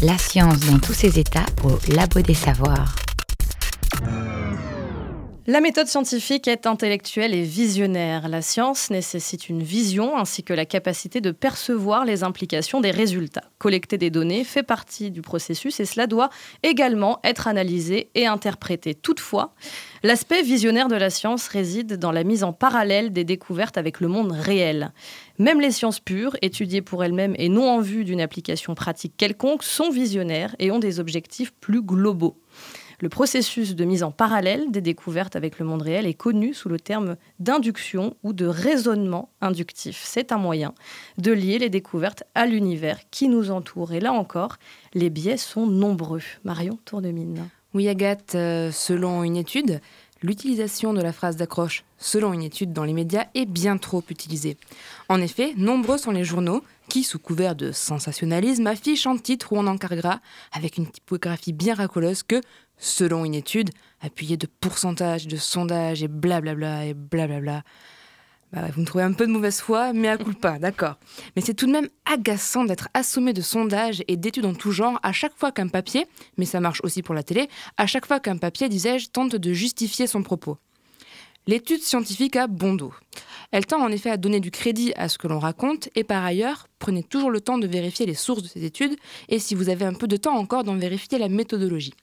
[0.02, 2.96] La science dans tous ses états au Labo des Savoirs.
[5.50, 8.28] La méthode scientifique est intellectuelle et visionnaire.
[8.28, 13.46] La science nécessite une vision ainsi que la capacité de percevoir les implications des résultats.
[13.58, 16.32] Collecter des données fait partie du processus et cela doit
[16.64, 18.94] également être analysé et interprété.
[18.94, 19.54] Toutefois,
[20.04, 24.10] l'aspect visionnaire de la science réside dans la mise en parallèle des découvertes avec le
[24.10, 24.92] monde réel.
[25.40, 29.64] Même les sciences pures, étudiées pour elles-mêmes et non en vue d'une application pratique quelconque,
[29.64, 32.36] sont visionnaires et ont des objectifs plus globaux.
[33.00, 36.68] Le processus de mise en parallèle des découvertes avec le monde réel est connu sous
[36.68, 40.02] le terme d'induction ou de raisonnement inductif.
[40.04, 40.74] C'est un moyen
[41.20, 43.94] de lier les découvertes à l'univers qui nous entoure.
[43.94, 44.58] Et là encore,
[44.96, 46.24] les biais sont nombreux.
[46.44, 47.48] Marion Tournemine.
[47.76, 49.80] Oui, Agathe, euh, selon une étude,
[50.24, 54.58] l'utilisation de la phrase d'accroche selon une étude dans les médias est bien trop utilisée.
[55.10, 59.58] En effet, nombreux sont les journaux qui, sous couvert de sensationnalisme, affichent en titre ou
[59.58, 60.20] en encart
[60.52, 62.42] avec une typographie bien racoleuse, que
[62.78, 67.64] selon une étude, appuyée de pourcentage, de sondage et blablabla et blablabla.
[68.54, 70.96] Bah, vous me trouvez un peu de mauvaise foi, mais à coup pas, d'accord.
[71.36, 75.00] Mais c'est tout de même agaçant d'être assommé de sondages et d'études en tout genre
[75.04, 76.06] à chaque fois qu'un papier,
[76.38, 79.54] mais ça marche aussi pour la télé, à chaque fois qu'un papier, disais-je, tente de
[79.54, 80.58] justifier son propos.
[81.46, 82.94] L'étude scientifique a bon dos.
[83.52, 86.24] Elle tend en effet à donner du crédit à ce que l'on raconte et par
[86.24, 88.98] ailleurs, prenez toujours le temps de vérifier les sources de ces études
[89.30, 91.94] et si vous avez un peu de temps encore d'en vérifier la méthodologie.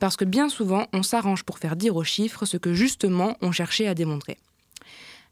[0.00, 3.52] Parce que bien souvent, on s'arrange pour faire dire aux chiffres ce que justement on
[3.52, 4.38] cherchait à démontrer.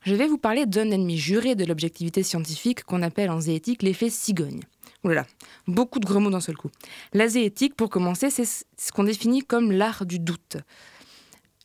[0.03, 4.11] Je vais vous parler d'un ennemi juré de l'objectivité scientifique qu'on appelle en zéétique l'effet
[4.11, 4.61] cigogne.
[5.05, 5.27] Oulala,
[5.67, 6.71] beaucoup de gros mots d'un seul coup.
[7.15, 10.59] La zéétique, pour commencer, c'est ce qu'on définit comme l'art du doute.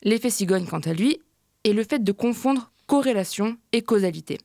[0.02, 1.20] L'effet cigogne, quant à lui,
[1.64, 4.38] est le fait de confondre corrélation et causalité.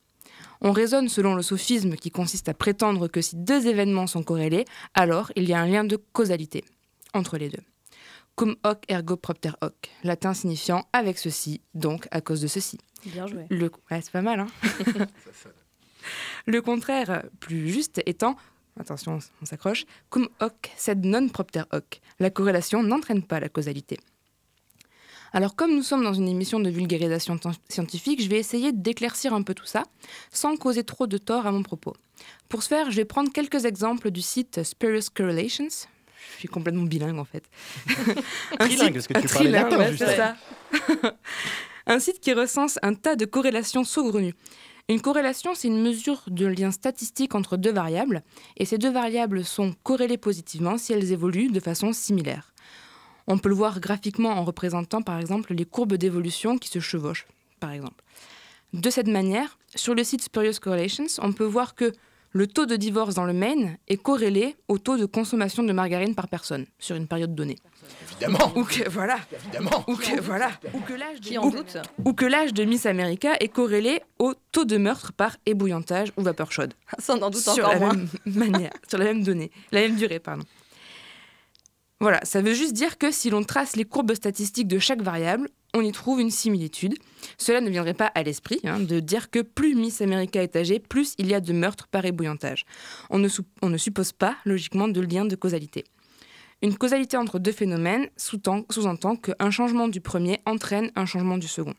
[0.60, 4.66] On raisonne selon le sophisme qui consiste à prétendre que si deux événements sont corrélés,
[4.94, 6.64] alors il y a un lien de causalité
[7.14, 7.62] entre les deux.
[8.40, 12.78] Cum hoc ergo propter hoc, latin signifiant avec ceci, donc à cause de ceci.
[13.04, 13.44] Bien joué.
[13.50, 13.70] Le...
[13.90, 14.46] c'est pas mal, hein
[16.46, 18.36] Le contraire, plus juste, étant
[18.78, 22.00] attention, on s'accroche, cum hoc sed non propter hoc.
[22.18, 23.98] La corrélation n'entraîne pas la causalité.
[25.34, 29.42] Alors comme nous sommes dans une émission de vulgarisation scientifique, je vais essayer d'éclaircir un
[29.42, 29.82] peu tout ça,
[30.30, 31.94] sans causer trop de tort à mon propos.
[32.48, 35.90] Pour ce faire, je vais prendre quelques exemples du site Spurious Correlations.
[36.34, 37.44] Je suis complètement bilingue en fait.
[38.58, 40.36] trilingue, parce que tu parlais latin, c'est ça.
[41.86, 44.34] un site qui recense un tas de corrélations saugrenues.
[44.88, 48.22] Une corrélation, c'est une mesure de lien statistique entre deux variables,
[48.56, 52.52] et ces deux variables sont corrélées positivement si elles évoluent de façon similaire.
[53.28, 57.28] On peut le voir graphiquement en représentant par exemple les courbes d'évolution qui se chevauchent,
[57.60, 58.02] par exemple.
[58.72, 61.92] De cette manière, sur le site Spurious Correlations, on peut voir que
[62.32, 66.14] le taux de divorce dans le Maine est corrélé au taux de consommation de margarine
[66.14, 67.56] par personne sur une période donnée.
[68.12, 68.52] Évidemment.
[68.56, 69.84] Ou que voilà, Évidemment.
[69.88, 72.64] ou que voilà, ou que l'âge Qui de, en ou- doute ou que l'âge de
[72.64, 76.74] Miss America est corrélé au taux de meurtre par ébouillantage ou vapeur chaude.
[76.98, 77.94] Ça, on en doute sur encore la moins.
[77.94, 80.44] même manière, sur la même donnée, la même durée, pardon.
[82.00, 85.50] Voilà, ça veut juste dire que si l'on trace les courbes statistiques de chaque variable,
[85.74, 86.94] on y trouve une similitude.
[87.36, 90.78] Cela ne viendrait pas à l'esprit hein, de dire que plus Miss America est âgée,
[90.78, 92.64] plus il y a de meurtres par ébouillantage.
[93.10, 95.84] On ne, suppose pas, logiquement, de lien de causalité.
[96.62, 101.74] Une causalité entre deux phénomènes sous-entend qu'un changement du premier entraîne un changement du second.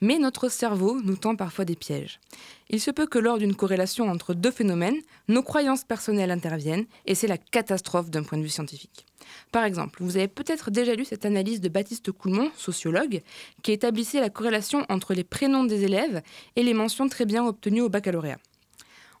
[0.00, 2.20] Mais notre cerveau nous tend parfois des pièges.
[2.68, 7.14] Il se peut que lors d'une corrélation entre deux phénomènes, nos croyances personnelles interviennent et
[7.14, 9.06] c'est la catastrophe d'un point de vue scientifique.
[9.52, 13.22] Par exemple, vous avez peut-être déjà lu cette analyse de Baptiste Coulmont, sociologue,
[13.62, 16.22] qui établissait la corrélation entre les prénoms des élèves
[16.56, 18.38] et les mentions très bien obtenues au baccalauréat.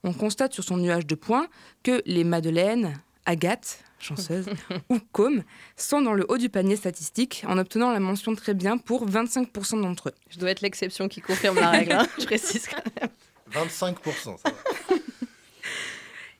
[0.04, 1.48] On constate sur son nuage de points
[1.82, 4.46] que les Madeleine, Agathe, chanceuse,
[4.90, 5.42] ou Com
[5.76, 9.80] sont dans le haut du panier statistique en obtenant la mention très bien pour 25%
[9.82, 10.14] d'entre eux.
[10.30, 11.92] Je dois être l'exception qui confirme la règle.
[11.92, 12.06] hein.
[12.18, 12.68] Je précise.
[12.68, 13.10] quand même.
[13.52, 13.94] 25%.
[14.38, 14.96] ça va.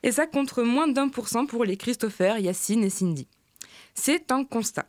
[0.03, 3.27] Et ça contre moins d'un pour cent pour les Christopher, Yacine et Cindy.
[3.95, 4.87] C'est un constat.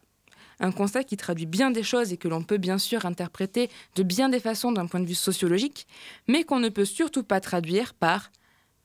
[0.59, 4.03] Un constat qui traduit bien des choses et que l'on peut bien sûr interpréter de
[4.03, 5.88] bien des façons d'un point de vue sociologique,
[6.28, 8.32] mais qu'on ne peut surtout pas traduire par,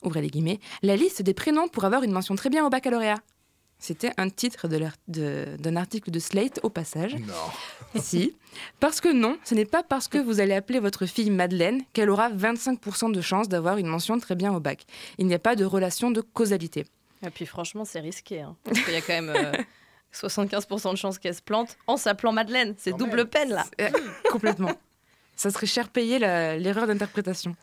[0.02, 3.18] ouvrez les guillemets, la liste des prénoms pour avoir une mention très bien au baccalauréat.
[3.82, 4.68] C'était un titre
[5.08, 7.16] d'un article de Slate au passage.
[7.16, 7.34] Non.
[8.00, 8.34] Si.
[8.80, 12.08] Parce que non, ce n'est pas parce que vous allez appeler votre fille Madeleine qu'elle
[12.08, 14.86] aura 25% de chance d'avoir une mention très bien au bac.
[15.18, 16.86] Il n'y a pas de relation de causalité.
[17.26, 18.40] Et puis franchement, c'est risqué.
[18.40, 18.56] hein.
[18.64, 19.52] parce qu'il y a quand même euh,
[20.14, 22.74] 75% de chances qu'elle se plante en s'appelant Madeleine.
[22.78, 23.26] C'est double même.
[23.26, 23.66] peine là.
[23.80, 23.90] Euh,
[24.30, 24.72] complètement.
[25.36, 27.56] Ça serait cher payé l'erreur d'interprétation.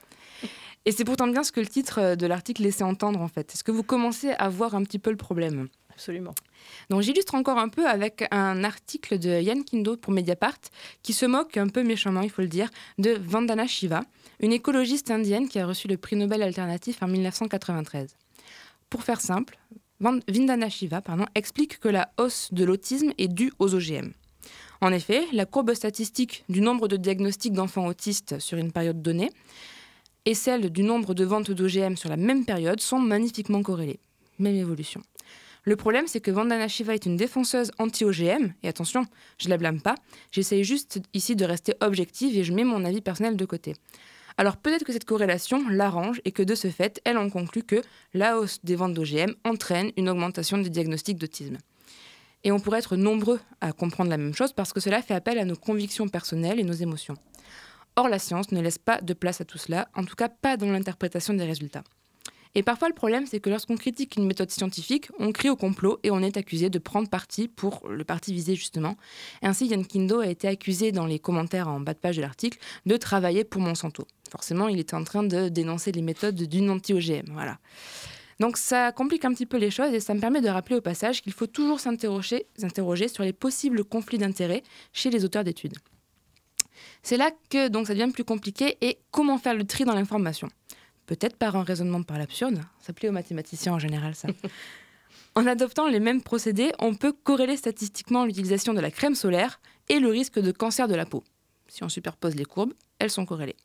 [0.85, 3.53] Et c'est pourtant bien ce que le titre euh, de l'article laissait entendre en fait.
[3.53, 5.69] Est-ce que vous commencez à voir un petit peu le problème?
[5.99, 6.33] Absolument.
[6.89, 10.57] Donc j'illustre encore un peu avec un article de Yann Kindo pour Mediapart
[11.03, 12.69] qui se moque un peu méchamment, il faut le dire,
[12.99, 14.05] de Vandana Shiva,
[14.39, 18.15] une écologiste indienne qui a reçu le prix Nobel alternatif en 1993.
[18.89, 19.59] Pour faire simple,
[19.99, 21.01] Van- Vandana Shiva
[21.35, 24.13] explique que la hausse de l'autisme est due aux OGM.
[24.79, 29.31] En effet, la courbe statistique du nombre de diagnostics d'enfants autistes sur une période donnée
[30.23, 33.99] et celle du nombre de ventes d'OGM sur la même période sont magnifiquement corrélées.
[34.39, 35.01] Même évolution.
[35.63, 39.05] Le problème, c'est que Vandana Shiva est une défenseuse anti-OGM, et attention,
[39.37, 39.95] je la blâme pas,
[40.31, 43.75] j'essaye juste ici de rester objective et je mets mon avis personnel de côté.
[44.37, 47.81] Alors peut-être que cette corrélation l'arrange et que de ce fait, elle en conclut que
[48.13, 51.57] la hausse des ventes d'OGM entraîne une augmentation des diagnostics d'autisme.
[52.45, 55.39] Et on pourrait être nombreux à comprendre la même chose parce que cela fait appel
[55.39, 57.15] à nos convictions personnelles et nos émotions.
[57.97, 60.55] Or, la science ne laisse pas de place à tout cela, en tout cas pas
[60.55, 61.83] dans l'interprétation des résultats.
[62.55, 65.99] Et parfois, le problème, c'est que lorsqu'on critique une méthode scientifique, on crie au complot
[66.03, 68.95] et on est accusé de prendre parti pour le parti visé, justement.
[69.43, 72.57] Ainsi, Yann Kindo a été accusé dans les commentaires en bas de page de l'article
[72.85, 74.05] de travailler pour Monsanto.
[74.31, 77.35] Forcément, il était en train de dénoncer les méthodes d'une anti-OGM.
[78.39, 80.81] Donc ça complique un petit peu les choses et ça me permet de rappeler au
[80.81, 85.75] passage qu'il faut toujours s'interroger, s'interroger sur les possibles conflits d'intérêts chez les auteurs d'études.
[87.03, 90.47] C'est là que donc ça devient plus compliqué et comment faire le tri dans l'information
[91.09, 94.27] Peut-être par un raisonnement par l'absurde, ça plaît aux mathématiciens en général ça.
[95.35, 99.99] en adoptant les mêmes procédés, on peut corréler statistiquement l'utilisation de la crème solaire et
[99.99, 101.23] le risque de cancer de la peau.
[101.67, 103.55] Si on superpose les courbes, elles sont corrélées.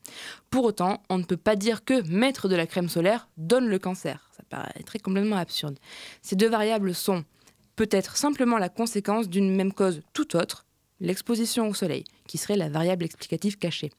[0.49, 3.79] Pour autant, on ne peut pas dire que mettre de la crème solaire donne le
[3.79, 4.31] cancer.
[4.35, 5.79] Ça paraît très complètement absurde.
[6.23, 7.25] Ces deux variables sont
[7.77, 10.65] peut-être simplement la conséquence d'une même cause tout autre,
[10.99, 13.91] l'exposition au soleil, qui serait la variable explicative cachée.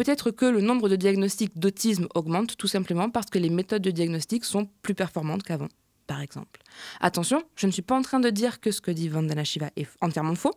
[0.00, 3.90] Peut-être que le nombre de diagnostics d'autisme augmente tout simplement parce que les méthodes de
[3.90, 5.68] diagnostic sont plus performantes qu'avant,
[6.06, 6.60] par exemple.
[7.02, 9.68] Attention, je ne suis pas en train de dire que ce que dit Vandana Shiva
[9.76, 10.54] est entièrement faux,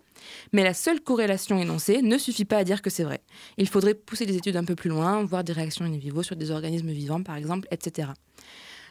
[0.54, 3.20] mais la seule corrélation énoncée ne suffit pas à dire que c'est vrai.
[3.58, 6.38] Il faudrait pousser les études un peu plus loin, voir des réactions in vivo sur
[6.38, 8.12] des organismes vivants, par exemple, etc.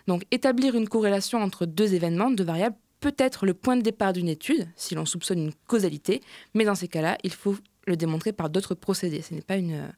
[0.06, 4.12] Donc établir une corrélation entre deux événements, deux variables, peut être le point de départ
[4.12, 6.20] d'une étude, si l'on soupçonne une causalité,
[6.52, 9.22] mais dans ces cas-là, il faut le démontrer par d'autres procédés.
[9.22, 9.92] Ce n'est pas une,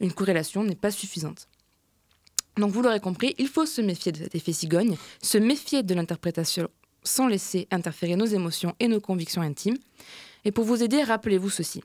[0.00, 1.48] une corrélation, n'est pas suffisante.
[2.56, 5.94] Donc vous l'aurez compris, il faut se méfier de cet effet cigogne, se méfier de
[5.94, 6.68] l'interprétation
[7.02, 9.76] sans laisser interférer nos émotions et nos convictions intimes.
[10.44, 11.82] Et pour vous aider, rappelez-vous ceci.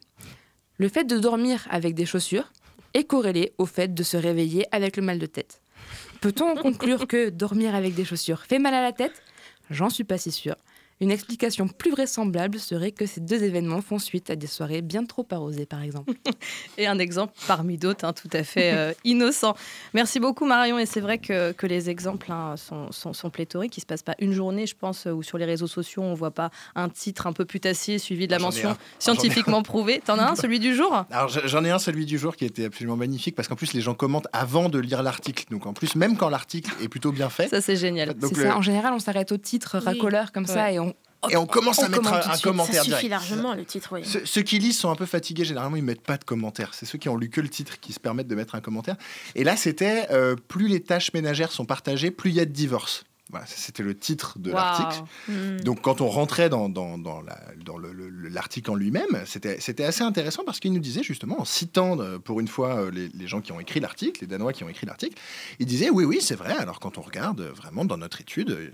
[0.78, 2.51] Le fait de dormir avec des chaussures
[2.93, 5.62] est corrélé au fait de se réveiller avec le mal de tête.
[6.22, 9.22] Peut-on conclure que dormir avec des chaussures fait mal à la tête?
[9.70, 10.55] J'en suis pas si sûre.
[11.01, 15.03] Une explication plus vraisemblable serait que ces deux événements font suite à des soirées bien
[15.03, 16.13] trop arrosées, par exemple.
[16.77, 19.55] Et un exemple parmi d'autres, hein, tout à fait euh, innocent.
[19.95, 20.77] Merci beaucoup Marion.
[20.77, 23.75] Et c'est vrai que, que les exemples hein, sont, sont, sont pléthoriques.
[23.77, 26.11] Il ne se passe pas une journée, je pense, où sur les réseaux sociaux, on
[26.11, 28.77] ne voit pas un titre un peu putassier suivi de la Ah, mention un.
[28.99, 30.01] scientifiquement prouvée.
[30.05, 31.05] T'en as un, celui du jour?
[31.09, 33.73] Alors je- j'en ai un, celui du jour, qui était absolument magnifique, parce qu'en plus
[33.73, 35.45] les gens commentent avant de lire l'article.
[35.49, 38.13] Donc en plus, même quand l'article est plutôt bien fait, Ça, c'est génial.
[38.13, 39.85] donc C'est le- ça, en général, on s'arrête au titre Oui.
[39.85, 40.90] racoleur comme ça et on.
[41.30, 43.09] Et on commence on à mettre un, commentaire Ça suffit direct.
[43.09, 44.01] largement, le titre, oui.
[44.03, 46.74] Ceux, ceux qui lisent sont un peu fatigués, généralement ils mettent pas de commentaires.
[46.74, 48.95] C'est ceux qui ont lu que le titre qui se permettent de mettre un commentaire.
[49.36, 52.51] Et là c'était euh, plus les tâches ménagères sont partagées, plus il y a de
[52.51, 53.03] divorces.
[53.32, 55.03] Voilà, ça, c'était le titre de l'article.
[55.27, 55.57] Hmm.
[55.61, 59.23] Donc quand on rentrait dans, dans, dans la- dans le- le- le- l'article en lui-même,
[59.25, 62.91] c'était assez intéressant parce qu'il nous disait justement, en citant euh, pour une fois euh,
[62.91, 65.17] les, les gens qui ont écrit l'article, les Danois qui ont écrit l'article,
[65.59, 66.53] il disait oui, oui, c'est vrai.
[66.57, 68.71] Alors quand on regarde euh, vraiment dans notre étude,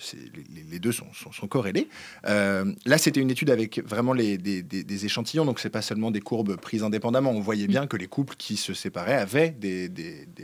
[0.72, 1.88] les, deux sont, sont, sont corrélés.
[2.26, 5.82] Euh, là, c'était une étude avec vraiment les, des, des- des échantillons, donc c'est pas
[5.82, 7.32] seulement des courbes prises indépendamment.
[7.32, 9.89] On voyait bien que les couples qui se séparaient avaient des,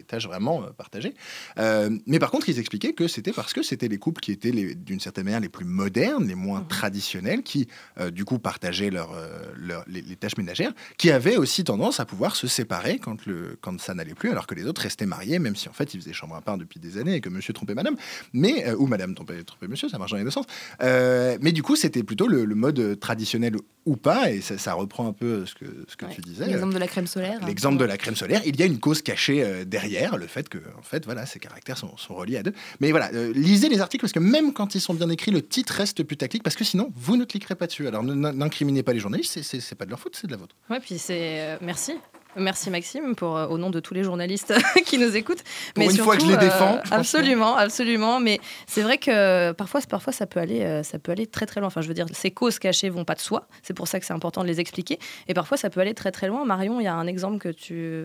[0.08, 1.14] tâches vraiment partagées.
[1.58, 4.52] Euh, mais par contre, ils expliquaient que c'était parce que c'était les couples qui étaient
[4.76, 7.68] d'une certaine manière les plus modernes, les moins traditionnels, qui
[8.00, 9.28] euh, du coup partageaient leur, euh,
[9.58, 13.58] leur- les, les tâches ménagères, qui avaient aussi tendance à pouvoir se séparer quand, le,
[13.62, 16.02] quand ça n'allait plus, alors que les autres restaient mariés, même si en fait ils
[16.02, 17.96] faisaient chambre à part depuis des années et que monsieur trompait madame,
[18.34, 20.46] mais, euh, ou madame trompait, trompait monsieur, ça marche dans les deux sens.
[20.82, 23.54] Euh, mais du coup, c'était plutôt le, le mode traditionnel
[23.86, 26.12] ou pas, et ça, ça reprend un peu ce que, ce que Ouais.
[26.16, 26.46] tu disais.
[26.48, 27.40] L'exemple de la crème solaire.
[27.42, 27.48] hein.
[27.48, 30.58] L'exemple de la crème solaire, il y a une cause cachée derrière, le fait que,
[30.78, 32.54] en fait, voilà, ces caractères sont, sont reliés à deux.
[32.82, 35.74] Mais voilà, lisez les articles parce que même quand ils sont bien écrits, le titre
[35.74, 37.88] reste putaclic parce que sinon, vous ne cliquerez pas dessus.
[37.88, 40.56] Alors, ne- n'incriminez pas les journalistes, c'est- pas de leur faute, c'est de la vôtre.
[40.70, 41.42] Ouais, puis c'est.
[41.42, 41.94] euh, merci.
[42.36, 44.56] Merci Maxime pour euh, au nom de tous les journalistes
[44.88, 45.44] qui nous écoutent.
[45.76, 48.20] Pour une fois que je les défends, pense absolument, absolument.
[48.20, 51.60] Mais c'est vrai que parfois, parfois ça peut aller, euh, ça peut aller très très
[51.60, 51.68] loin.
[51.68, 53.48] Enfin, je veux dire, ces causes cachées vont pas de soi.
[53.62, 54.98] C'est pour ça que c'est important de les expliquer.
[55.28, 56.44] Et parfois, ça peut aller très très loin.
[56.44, 58.04] Marion, il y a un exemple que tu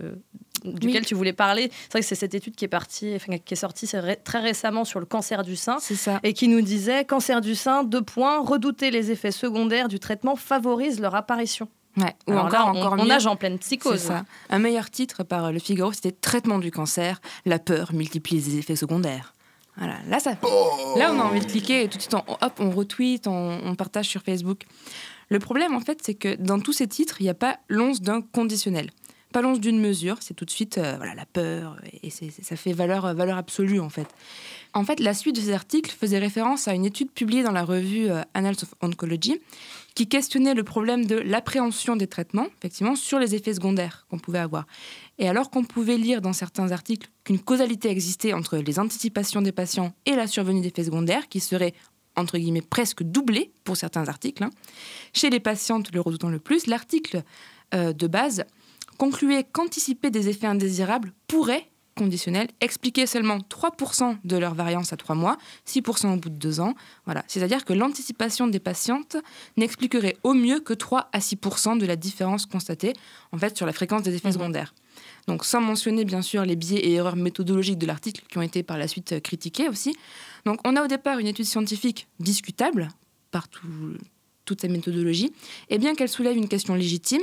[0.63, 1.05] duquel Oui.
[1.07, 1.69] tu voulais parler.
[1.71, 4.39] C'est vrai que c'est cette étude qui est partie, enfin, qui est sortie ré- très
[4.39, 6.19] récemment sur le cancer du sein C'est ça.
[6.23, 10.35] et qui nous disait cancer du sein, deux points, redouter les effets secondaires du traitement
[10.35, 11.67] favorise leur apparition.
[11.97, 12.15] Ouais.
[12.27, 13.07] Ou Alors encore, là, on, encore on mieux.
[13.07, 13.99] nage en pleine psychose.
[13.99, 14.23] ça.
[14.49, 18.75] Un meilleur titre par Le Figaro, c'était Traitement du cancer, la peur multiplie les effets
[18.75, 19.33] secondaires.
[19.77, 20.31] Voilà, là, ça,
[20.97, 23.59] là on a envie de cliquer et tout de suite, on, hop, on retweet, on,
[23.63, 24.63] on partage sur Facebook.
[25.29, 28.01] Le problème, en fait, c'est que dans tous ces titres, il n'y a pas l'once
[28.01, 28.89] d'un conditionnel.
[29.31, 32.73] Pas l'once d'une mesure, c'est tout de suite euh, voilà, la peur, et ça fait
[32.73, 34.07] valeur, euh, valeur absolue, en fait.
[34.73, 37.63] En fait, la suite de ces articles faisait référence à une étude publiée dans la
[37.63, 39.39] revue euh, Annals of Oncology,
[39.93, 44.39] qui questionnait le problème de l'appréhension des traitements, effectivement, sur les effets secondaires qu'on pouvait
[44.39, 44.65] avoir.
[45.19, 49.51] Et alors qu'on pouvait lire dans certains articles qu'une causalité existait entre les anticipations des
[49.51, 51.75] patients et la survenue d'effets secondaires, qui seraient
[52.15, 54.49] entre guillemets presque doublée pour certains articles, hein,
[55.13, 57.21] chez les patientes le redoutant le plus, l'article
[57.71, 58.43] de base
[58.99, 65.15] concluait qu'anticiper des effets indésirables pourrait, conditionnel, expliquer seulement 3% de leur variance à 3
[65.15, 65.37] mois,
[65.67, 66.75] 6% au bout de 2 ans.
[67.05, 67.23] Voilà.
[67.27, 69.17] C'est-à-dire que l'anticipation des patientes
[69.57, 72.93] n'expliquerait au mieux que 3 à 6% de la différence constatée
[73.31, 74.33] en fait, sur la fréquence des effets Mhm.
[74.35, 74.73] secondaires.
[75.27, 78.63] Donc sans mentionner bien sûr les biais et erreurs méthodologiques de l'article qui ont été
[78.63, 79.95] par la suite euh, critiqués aussi.
[80.45, 82.89] Donc on a au départ une étude scientifique discutable
[83.31, 83.97] par tout-
[84.45, 85.31] toute sa méthodologie,
[85.69, 87.21] et bien qu'elle soulève une question légitime,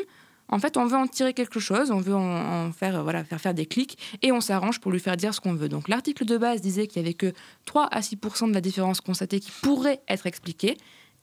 [0.49, 3.41] en fait, on veut en tirer quelque chose, on veut en, faire, euh, voilà, faire
[3.41, 5.69] faire des clics, et on s'arrange pour lui faire dire ce qu'on veut.
[5.69, 7.33] Donc l'article de base disait qu'il y avait que
[7.65, 10.77] 3 à 6 de la différence constatée qui pourrait être expliquée.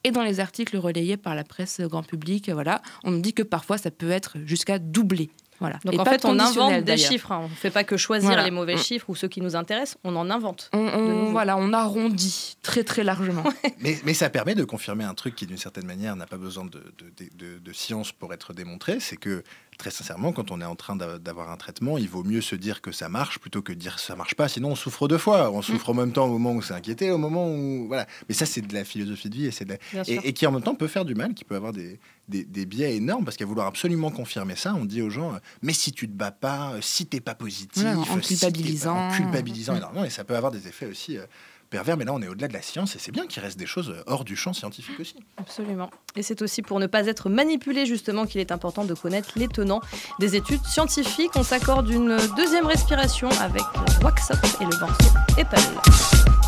[0.06, 3.42] Et dans les articles relayés par la presse grand public, voilà, on nous dit que
[3.42, 5.30] parfois ça peut être jusqu'à doublé.
[5.60, 5.78] Voilà.
[5.84, 7.30] Donc Et en fait, on invente des chiffres.
[7.32, 7.42] hein.
[7.44, 8.44] On ne fait pas que choisir Voilà.
[8.44, 8.78] les mauvais Mm.
[8.78, 10.68] chiffres ou ceux qui nous intéressent, on en invente.
[10.72, 13.44] On, voilà, on arrondit très très largement.
[13.78, 16.64] Mais, mais ça permet de confirmer un truc qui, d'une certaine manière, n'a pas besoin
[16.64, 18.98] de, de, de- de science pour être démontré.
[19.00, 19.44] C'est que,
[19.78, 22.54] très sincèrement, quand on est en train d'a- d'avoir un traitement, il vaut mieux se
[22.56, 24.48] dire que ça marche plutôt que de dire ça marche pas.
[24.48, 25.50] Sinon, on souffre deux fois.
[25.50, 27.86] On souffre en même temps au moment où c'est inquiété, au moment où.
[27.88, 28.06] Voilà.
[28.28, 29.76] Mais ça, c'est de la philosophie de vie et, c'est la-
[30.08, 31.98] et, et qui, en même temps, peut faire du mal, qui peut avoir des,
[32.28, 35.72] des, des biais énormes parce qu'à vouloir absolument confirmer ça, on dit aux gens mais
[35.72, 38.96] si tu te bats pas, si t'es pas positif, Voilà, en si t'es pas- culpabilisant.
[38.96, 39.76] en culpabilisant Mm.
[39.78, 41.18] énormément, et ça peut avoir des effets aussi.
[41.18, 41.26] euh,
[41.74, 43.66] pervers, mais là on est au-delà de la science et c'est bien qu'il reste des
[43.66, 45.16] choses euh, hors du champ scientifique aussi.
[45.38, 45.90] Absolument.
[46.14, 49.48] Et c'est aussi pour ne pas être manipulé justement qu'il est important de connaître les
[49.48, 49.80] tenants
[50.20, 51.32] des études scientifiques.
[51.34, 53.64] On s'accorde une deuxième respiration avec
[54.04, 56.43] Wax Up et le morceau Apple.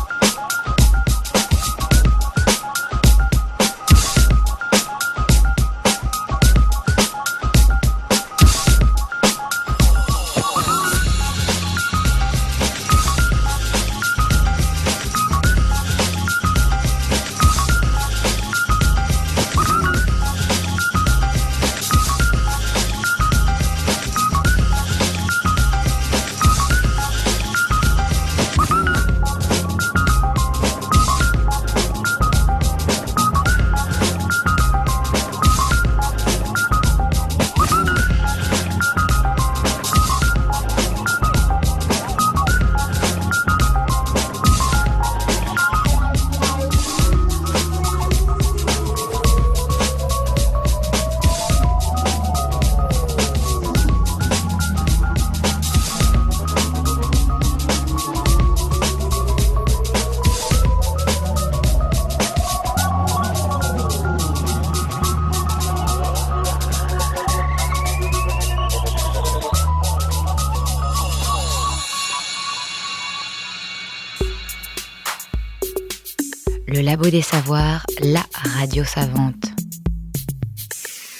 [76.97, 78.25] Labo des Savoirs, la
[78.55, 79.46] radio savante.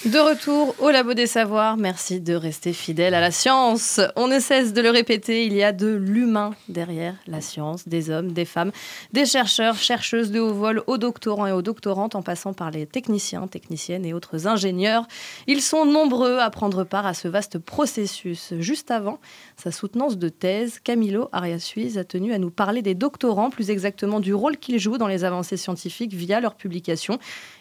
[0.08, 4.00] De retour au Labo des Savoirs, merci de rester fidèle à la science.
[4.16, 8.10] On ne cesse de le répéter, il y a de l'humain derrière la science, des
[8.10, 8.72] hommes, des femmes,
[9.12, 12.86] des chercheurs, chercheuses de haut vol, aux doctorants et aux doctorantes, en passant par les
[12.86, 15.06] techniciens, techniciennes et autres ingénieurs.
[15.46, 18.54] Ils sont nombreux à prendre part à ce vaste processus.
[18.60, 19.20] Juste avant
[19.58, 24.22] sa soutenance de thèse, Camilo Arias-Suisse a tenu à nous parler des doctorants, plus exactement
[24.22, 27.20] du rôle qu'ils jouent dans les avancées scientifiques via leurs publications.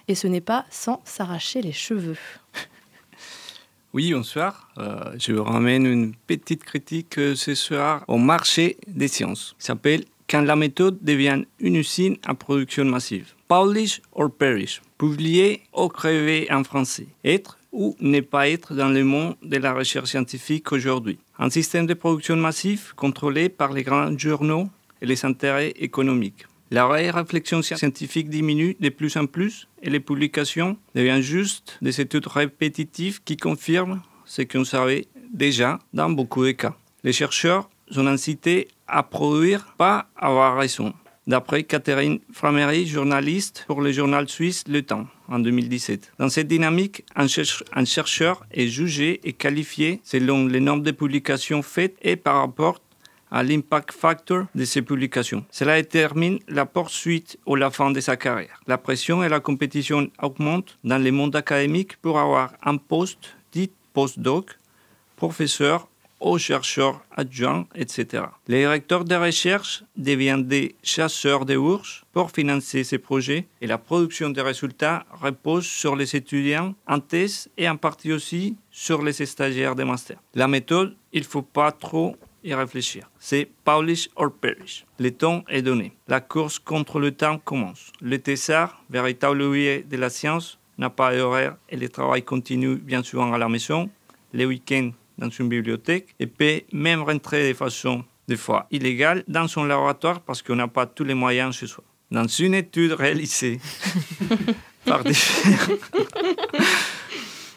[0.09, 2.17] Et ce n'est pas sans s'arracher les cheveux.
[3.95, 4.69] Oui, bonsoir.
[4.77, 9.55] Euh, je vous ramène une petite critique euh, ce soir au marché des sciences.
[9.59, 13.33] Ça s'appelle Quand la méthode devient une usine à production massive.
[13.49, 14.83] Publish or perish.
[14.99, 17.07] Publier ou crever en français.
[17.25, 21.19] Être ou ne pas être dans le monde de la recherche scientifique aujourd'hui.
[21.39, 24.69] Un système de production massive contrôlé par les grands journaux
[25.01, 26.45] et les intérêts économiques.
[26.73, 32.27] La réflexion scientifique diminue de plus en plus et les publications deviennent juste des études
[32.27, 36.75] répétitives qui confirment ce qu'on savait déjà dans beaucoup de cas.
[37.05, 40.93] Les chercheurs sont incités à produire, pas à avoir raison.
[41.29, 46.13] D'après Catherine Framery, journaliste pour le journal suisse Le Temps en 2017.
[46.19, 47.27] Dans cette dynamique, un,
[47.85, 52.81] chercheur est jugé et qualifié selon le nombre de publications faites et par rapport
[53.31, 55.45] à l'impact factor de ses publications.
[55.51, 58.61] Cela détermine la poursuite ou la fin de sa carrière.
[58.67, 63.71] La pression et la compétition augmentent dans le monde académique pour avoir un poste dit
[63.93, 64.59] postdoc,
[65.17, 65.89] professeur
[66.21, 68.25] ou chercheur adjoint, etc.
[68.49, 73.79] Les directeurs de recherche deviennent des chasseurs de ours pour financer ces projets et la
[73.79, 79.13] production des résultats repose sur les étudiants en thèse et en partie aussi sur les
[79.13, 80.19] stagiaires de master.
[80.35, 82.17] La méthode, il ne faut pas trop
[82.47, 83.11] y réfléchir.
[83.19, 84.87] C'est publish or perish.
[84.99, 85.93] Le temps est donné.
[86.09, 87.93] La course contre le temps commence.
[88.01, 93.03] Le Tessar, véritable oublié de la science, n'a pas d'horaire et le travail continue bien
[93.03, 93.91] souvent à la maison,
[94.33, 99.49] les week-ends dans une bibliothèque et peut même rentrer de façon des fois illégale dans
[99.49, 101.85] son laboratoire parce qu'on n'a pas tous les moyens chez soi.
[102.11, 103.59] Dans une étude réalisée
[104.85, 105.75] par différents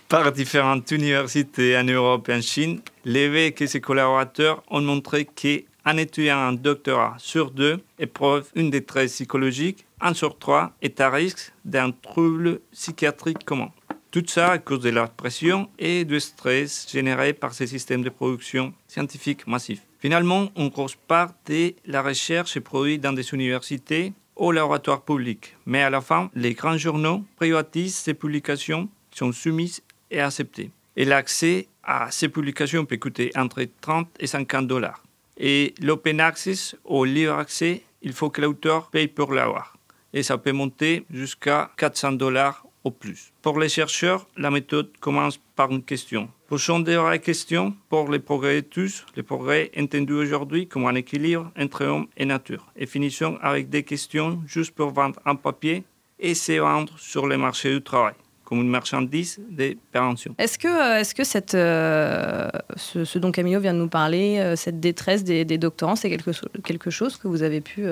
[0.09, 5.97] par différentes universités en Europe et en Chine, l'évêque et ses collaborateurs ont montré qu'un
[5.97, 11.53] étudiant en doctorat sur deux éprouve une détresse psychologique, un sur trois est à risque
[11.63, 13.69] d'un trouble psychiatrique commun.
[14.09, 18.09] Tout ça à cause de la pression et du stress générés par ces systèmes de
[18.09, 19.83] production scientifique massifs.
[19.99, 25.55] Finalement, une grosse part de la recherche est produite dans des universités ou laboratoires publics.
[25.67, 29.81] Mais à la fin, les grands journaux privatisent ces publications, sont soumises
[30.11, 30.71] et accepté.
[30.95, 35.03] Et l'accès à ces publications peut coûter entre 30 et 50 dollars.
[35.37, 39.77] Et l'open access ou libre accès, il faut que l'auteur paye pour l'avoir.
[40.13, 43.31] Et ça peut monter jusqu'à 400 dollars au plus.
[43.41, 46.29] Pour les chercheurs, la méthode commence par une question.
[46.47, 50.95] Posons des vraies questions pour les progrès de tous, les progrès entendus aujourd'hui comme un
[50.95, 52.65] équilibre entre homme et nature.
[52.75, 55.83] Et finissons avec des questions juste pour vendre un papier
[56.19, 58.15] et se vendre sur le marché du travail
[58.49, 60.33] comme une marchandise des préventions.
[60.39, 64.55] Est-ce que, euh, est-ce que cette, euh, ce, dont Camilo vient de nous parler, euh,
[64.55, 66.31] cette détresse des, doctorants, c'est quelque,
[66.63, 67.85] quelque chose que vous avez pu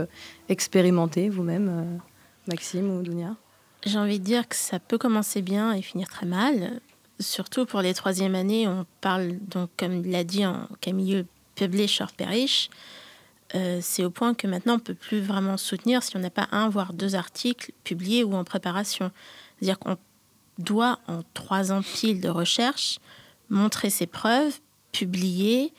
[0.50, 2.00] expérimenter vous-même,
[2.48, 3.36] Maxime ou Dounia?
[3.86, 6.82] J'ai envie de dire que ça peut commencer bien et finir très mal.
[7.20, 12.12] Surtout pour les troisième années, on parle, donc, comme l'a dit en Camilo, publish or
[12.14, 12.72] perish.
[13.54, 16.48] c'est au point que maintenant on ne peut plus vraiment soutenir si on n'a pas
[16.52, 19.12] un, voire deux articles publiés ou en préparation.
[19.60, 19.98] C'est-à-dire qu'on
[20.60, 23.00] doit, en trois ans pile de recherche,
[23.50, 24.60] montrer ses preuves,
[24.92, 25.74] publier,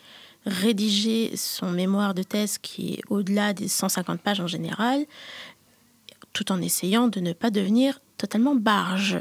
[0.46, 5.04] rédiger son mémoire de thèse qui est au-delà des 150 pages en général,
[6.32, 9.20] tout en essayant de ne pas devenir totalement barge.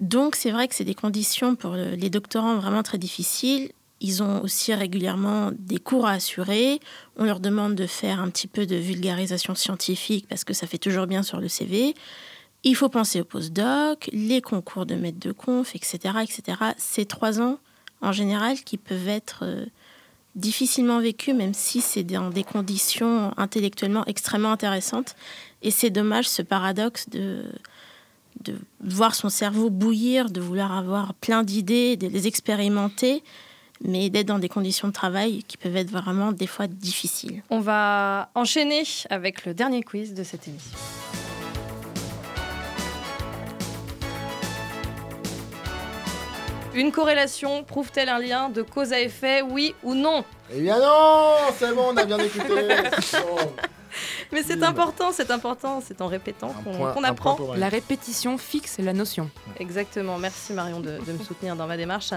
[0.00, 3.70] Donc c'est vrai que c'est des conditions pour les doctorants vraiment très difficiles.
[4.00, 6.80] Ils ont aussi régulièrement des cours à assurer.
[7.16, 10.78] On leur demande de faire un petit peu de vulgarisation scientifique parce que ça fait
[10.78, 11.94] toujours bien sur le CV.
[12.68, 15.98] Il faut penser au postdoc, les concours de maître de conf, etc.
[16.20, 16.58] etc.
[16.78, 17.60] Ces trois ans,
[18.02, 19.66] en général, qui peuvent être euh,
[20.34, 25.14] difficilement vécus, même si c'est dans des conditions intellectuellement extrêmement intéressantes.
[25.62, 27.44] Et c'est dommage ce paradoxe de,
[28.42, 33.22] de voir son cerveau bouillir, de vouloir avoir plein d'idées, de les expérimenter,
[33.80, 37.44] mais d'être dans des conditions de travail qui peuvent être vraiment des fois difficiles.
[37.48, 40.76] On va enchaîner avec le dernier quiz de cette émission.
[46.76, 50.24] Une corrélation prouve-t-elle un lien de cause à effet, oui ou non?
[50.54, 52.52] Eh bien non, c'est bon, on a bien écouté.
[54.30, 57.38] Mais c'est important, c'est important, c'est en répétant qu'on apprend.
[57.56, 59.30] La répétition fixe la notion.
[59.58, 62.10] Exactement, merci Marion de, de me soutenir dans ma démarche.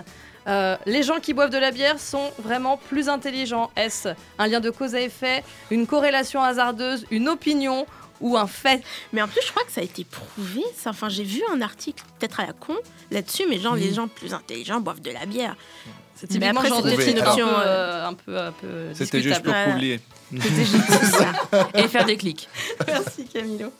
[0.47, 3.71] Euh, les gens qui boivent de la bière sont vraiment plus intelligents.
[3.77, 5.41] Est-ce un lien de cause à effet,
[5.71, 7.85] une corrélation hasardeuse, une opinion
[8.21, 10.63] ou un fait Mais en plus, je crois que ça a été prouvé.
[10.75, 10.91] ça.
[10.91, 12.75] Enfin, j'ai vu un article, peut-être à la con,
[13.11, 15.55] là-dessus, mais genre, les gens plus intelligents boivent de la bière.
[16.15, 18.51] C'est Mais après, le genre de c'était une un peu, option, euh, un peu, un
[18.51, 20.01] peu C'était juste pour publier.
[20.31, 21.69] C'était juste ça.
[21.75, 22.49] Et faire des clics.
[22.87, 23.71] Merci Camilo.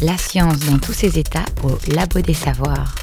[0.00, 2.94] La science dans tous ses états au Labo des Savoirs.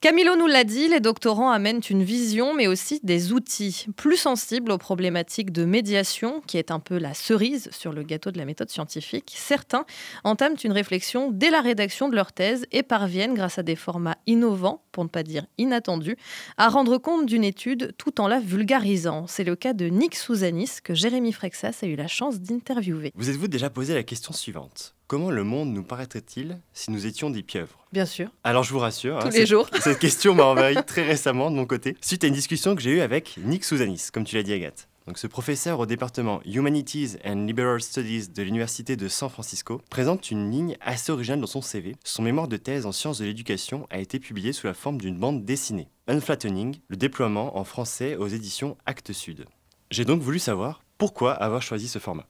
[0.00, 4.72] Camilo nous l'a dit, les doctorants amènent une vision, mais aussi des outils plus sensibles
[4.72, 8.46] aux problématiques de médiation, qui est un peu la cerise sur le gâteau de la
[8.46, 9.34] méthode scientifique.
[9.36, 9.84] Certains
[10.24, 14.16] entament une réflexion dès la rédaction de leur thèse et parviennent, grâce à des formats
[14.26, 16.16] innovants, pour ne pas dire inattendus,
[16.56, 19.26] à rendre compte d'une étude tout en la vulgarisant.
[19.26, 23.12] C'est le cas de Nick Souzanis, que Jérémy Frexas a eu la chance d'interviewer.
[23.16, 24.94] Vous êtes-vous déjà posé la question suivante?
[25.10, 27.84] Comment le monde nous paraîtrait-il si nous étions des pieuvres?
[27.92, 29.68] Bien sûr, Alors je vous rassure, hein, tous c'est- les jours.
[29.80, 32.92] cette question m'a envahi très récemment de mon côté, suite à une discussion que j'ai
[32.92, 34.88] eue avec Nick Souzanis, comme tu l'as dit Agathe.
[35.08, 40.30] Donc ce professeur au département Humanities and Liberal Studies de l'Université de San Francisco présente
[40.30, 41.96] une ligne assez originale dans son CV.
[42.04, 45.18] Son mémoire de thèse en sciences de l'éducation a été publié sous la forme d'une
[45.18, 45.88] bande dessinée.
[46.06, 49.46] Unflattening, le déploiement en français aux éditions Actes Sud.
[49.90, 52.28] J'ai donc voulu savoir pourquoi avoir choisi ce format.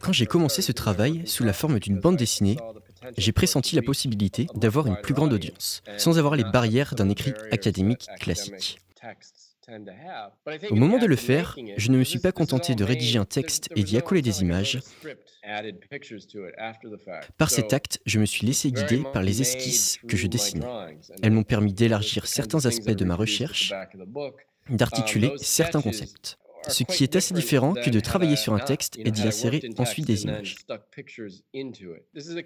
[0.00, 2.56] Quand j'ai commencé ce travail sous la forme d'une bande dessinée,
[3.16, 7.34] j'ai pressenti la possibilité d'avoir une plus grande audience, sans avoir les barrières d'un écrit
[7.52, 8.78] académique classique.
[10.70, 13.70] Au moment de le faire, je ne me suis pas contenté de rédiger un texte
[13.76, 14.80] et d'y accoler des images.
[17.38, 20.66] Par cet acte, je me suis laissé guider par les esquisses que je dessinais.
[21.22, 23.72] Elles m'ont permis d'élargir certains aspects de ma recherche,
[24.68, 26.38] d'articuler certains concepts.
[26.68, 30.06] Ce qui est assez différent que de travailler sur un texte et d'y insérer ensuite
[30.06, 30.56] des images.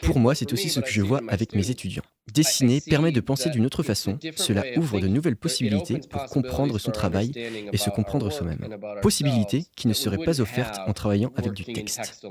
[0.03, 2.05] Pour moi, c'est aussi ce que je vois avec mes étudiants.
[2.33, 6.91] Dessiner permet de penser d'une autre façon, cela ouvre de nouvelles possibilités pour comprendre son
[6.91, 7.33] travail
[7.73, 8.79] et se comprendre soi-même.
[9.03, 12.27] Possibilités qui ne seraient pas offertes en travaillant avec du texte.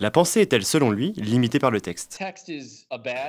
[0.00, 2.18] La pensée est-elle, selon lui, limitée par le texte?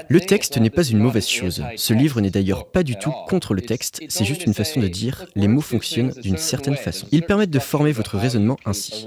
[0.08, 1.66] Le texte n'est pas une mauvaise chose.
[1.76, 4.88] Ce livre n'est d'ailleurs pas du tout contre le texte, c'est juste une façon de
[4.88, 7.08] dire les mots fonctionnent d'une certaine façon.
[7.12, 9.06] Ils permettent de former votre raisonnement ainsi.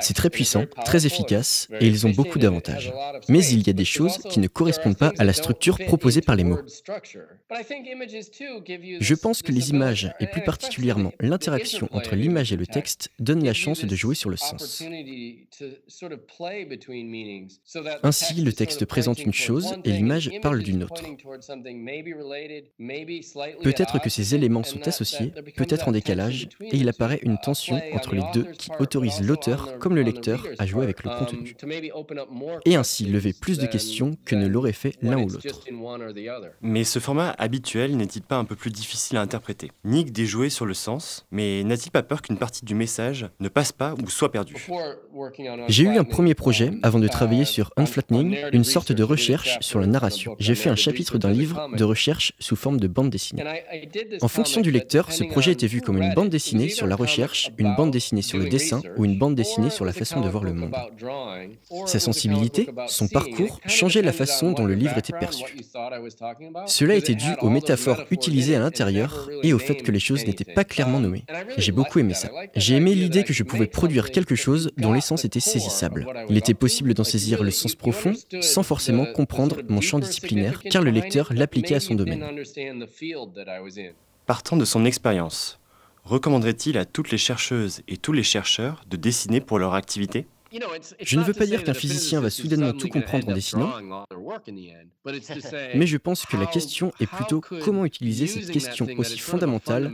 [0.00, 2.92] C'est très puissant, très efficace, et ils ont beaucoup d'avantages.
[3.28, 6.36] Mais il y a des choses qui ne correspondent pas à la structure proposée par
[6.36, 6.60] les mots.
[7.50, 13.44] Je pense que les images, et plus particulièrement l'interaction entre l'image et le texte, donnent
[13.44, 14.82] la chance de jouer sur le sens.
[18.02, 21.02] Ainsi, le texte présente une chose et l'image parle d'une autre.
[23.62, 28.14] Peut-être que ces éléments sont associés, peut-être en décalage, et il apparaît une tension entre
[28.14, 31.54] les deux qui autorise l'auteur comme le lecteur à jouer avec le contenu.
[32.64, 35.64] Et ainsi lever plus de questions que ne l'aurait fait l'un ou l'autre.
[36.62, 39.72] Mais ce format habituel n'est-il pas un peu plus difficile à interpréter?
[39.84, 43.72] Nick déjoué sur le sens, mais n'a-t-il pas peur qu'une partie du message ne passe
[43.72, 44.68] pas ou soit perdue?
[45.68, 49.80] J'ai eu un premier projet avant de travailler sur Unflattening, une sorte de recherche sur
[49.80, 50.36] la narration.
[50.38, 53.44] J'ai fait un chapitre d'un livre de recherche sous forme de bande dessinée.
[54.20, 57.50] En fonction du lecteur, ce projet était vu comme une bande dessinée sur la recherche,
[57.58, 60.44] une bande dessinée sur le dessin ou une bande dessinée sur la façon de voir
[60.44, 60.74] le monde.
[61.86, 65.44] Sa sensibilité, son parcours changeait la façon dont le livre était perçu.
[66.66, 70.52] Cela était dû aux métaphores utilisées à l'intérieur et au fait que les choses n'étaient
[70.52, 71.24] pas clairement nommées.
[71.56, 72.30] J'ai beaucoup aimé ça.
[72.54, 76.06] J'ai aimé l'idée que je pouvais produire quelque chose dont l'essence était saisissable.
[76.28, 80.82] Il était possible d'en saisir le sens profond sans forcément comprendre mon champ disciplinaire, car
[80.82, 82.24] le lecteur l'appliquait à son domaine.
[84.26, 85.60] Partant de son expérience,
[86.04, 90.26] recommanderait-il à toutes les chercheuses et tous les chercheurs de dessiner pour leur activité?
[91.00, 93.72] Je ne veux pas dire qu'un physicien va soudainement tout comprendre en dessinant,
[95.74, 99.92] mais je pense que la question est plutôt comment utiliser cette question aussi fondamentale.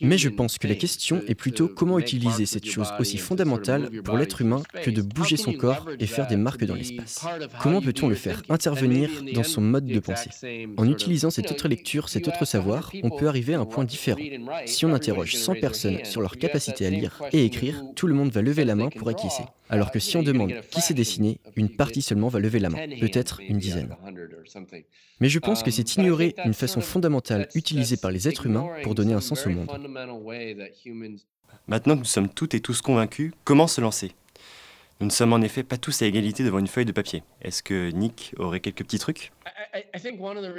[0.00, 4.16] Mais je pense que la question est plutôt comment utiliser cette chose aussi fondamentale pour
[4.16, 7.24] l'être humain que de bouger son corps et faire des marques dans l'espace?
[7.60, 8.42] Comment peut-on le faire?
[8.48, 13.10] Intervenir dans son mode de pensée En utilisant cette autre lecture, cet autre savoir, on
[13.10, 14.20] peut arriver à un point différent.
[14.66, 18.30] Si on interroge 100 personnes sur leur capacité à lire et écrire, tout le monde
[18.30, 19.10] va lever la main pour
[19.68, 22.86] Alors que si on demande qui sait dessiner, une partie seulement va lever la main,
[23.00, 23.94] peut-être une dizaine.
[25.20, 28.94] Mais je pense que c'est ignorer une façon fondamentale utilisée par les êtres humains pour
[28.94, 29.68] donner un sens au monde.
[31.66, 34.12] Maintenant que nous sommes toutes et tous convaincus, comment se lancer?
[35.00, 37.24] Nous ne sommes en effet pas tous à égalité devant une feuille de papier.
[37.42, 39.32] Est-ce que Nick aurait quelques petits trucs?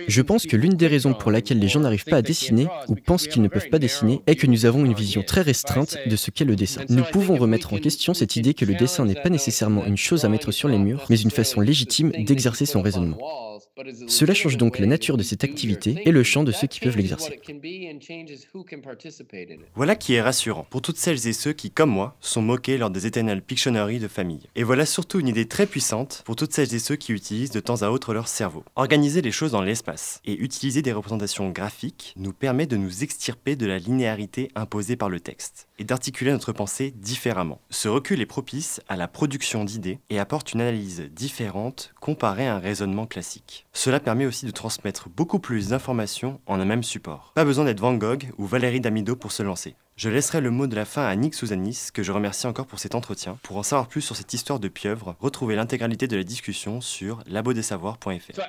[0.07, 2.95] Je pense que l'une des raisons pour laquelle les gens n'arrivent pas à dessiner ou
[2.95, 6.15] pensent qu'ils ne peuvent pas dessiner est que nous avons une vision très restreinte de
[6.17, 6.83] ce qu'est le dessin.
[6.89, 10.25] Nous pouvons remettre en question cette idée que le dessin n'est pas nécessairement une chose
[10.25, 13.17] à mettre sur les murs, mais une façon légitime d'exercer son raisonnement.
[14.07, 16.95] Cela change donc la nature de cette activité et le champ de ceux qui peuvent
[16.95, 17.39] l'exercer.
[19.75, 22.89] Voilà qui est rassurant pour toutes celles et ceux qui, comme moi, sont moqués lors
[22.89, 24.47] des éternelles Pictionary de famille.
[24.55, 27.59] Et voilà surtout une idée très puissante pour toutes celles et ceux qui utilisent de
[27.59, 28.63] temps à autre leur cerveau.
[28.77, 33.57] Organiser les choses dans l'espace et utiliser des représentations graphiques nous permet de nous extirper
[33.57, 37.59] de la linéarité imposée par le texte et d'articuler notre pensée différemment.
[37.69, 42.55] Ce recul est propice à la production d'idées et apporte une analyse différente comparée à
[42.55, 43.64] un raisonnement classique.
[43.75, 47.33] Cela permet aussi de transmettre beaucoup plus d'informations en un même support.
[47.35, 49.75] Pas besoin d'être Van Gogh ou Valérie Damido pour se lancer.
[49.97, 52.79] Je laisserai le mot de la fin à Nick Souzanis, que je remercie encore pour
[52.79, 53.37] cet entretien.
[53.43, 57.21] Pour en savoir plus sur cette histoire de pieuvre, retrouvez l'intégralité de la discussion sur
[57.27, 58.39] labodessavoir.fr.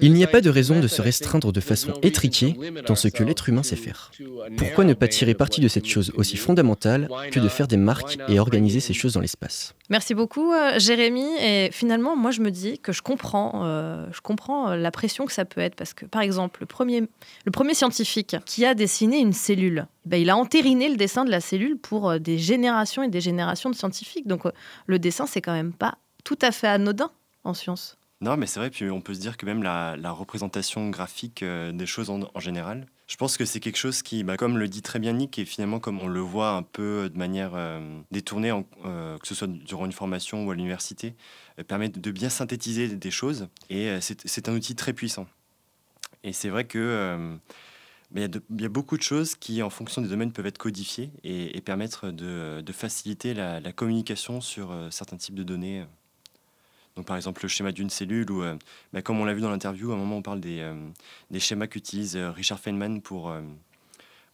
[0.00, 3.24] Il n'y a pas de raison de se restreindre de façon étriquée dans ce que
[3.24, 4.10] l'être humain sait faire.
[4.56, 8.18] Pourquoi ne pas tirer parti de cette chose aussi fondamentale que de faire des marques
[8.28, 9.74] et organiser ces choses dans l'espace?
[9.88, 11.26] Merci beaucoup, euh, Jérémy.
[11.40, 15.44] Et finalement, moi, je me dis que je comprends, euh, euh, la pression que ça
[15.44, 15.76] peut être.
[15.76, 20.36] Parce que, par exemple, le premier, scientifique qui a dessiné une cellule, ben, il a
[20.36, 24.26] entériné le dessin de la cellule pour des générations et des générations de scientifiques.
[24.26, 24.42] Donc,
[24.86, 27.10] le dessin, c'est quand même pas tout à fait anodin
[27.44, 27.96] en sciences.
[28.22, 31.70] Non, mais c'est vrai, puis on peut se dire que même la, représentation graphique euh,
[31.70, 34.80] des choses en, général, je pense que c'est quelque chose qui, bah, comme le dit
[34.80, 38.52] très bien Nick, et finalement comme on le voit un peu de manière euh, détournée,
[38.86, 41.14] euh, que ce soit durant une formation ou à l'université,
[41.68, 45.26] permet de bien synthétiser des choses, et c'est un outil très puissant.
[46.24, 47.38] Et c'est vrai que...
[48.12, 51.10] Bah, il y, a beaucoup de choses qui, en fonction des domaines, peuvent être codifiées
[51.24, 55.84] et, permettre de, faciliter la, communication sur certains types de données.
[56.96, 58.56] Donc, par exemple, le schéma d'une cellule, ou euh,
[58.92, 60.74] bah, comme on l'a vu dans l'interview, à un moment, on parle des, euh,
[61.38, 63.32] schémas qu'utilise euh, Richard Feynman pour,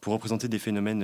[0.00, 1.02] pour représenter des phénomènes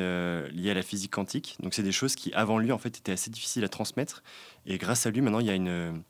[0.51, 1.57] liés à la physique quantique.
[1.61, 4.23] Donc, c'est des choses qui, avant lui, en fait, étaient assez difficiles à transmettre.
[4.67, 6.03] Et grâce à lui, maintenant, il y a une,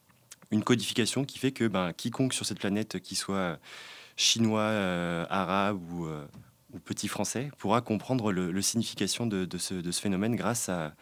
[0.50, 3.58] une codification qui fait que ben, quiconque sur cette planète, qui soit
[4.16, 4.68] chinois,
[5.30, 6.08] arabe ou,
[6.84, 10.92] petit français, pourra comprendre le, signification de ce phénomène grâce à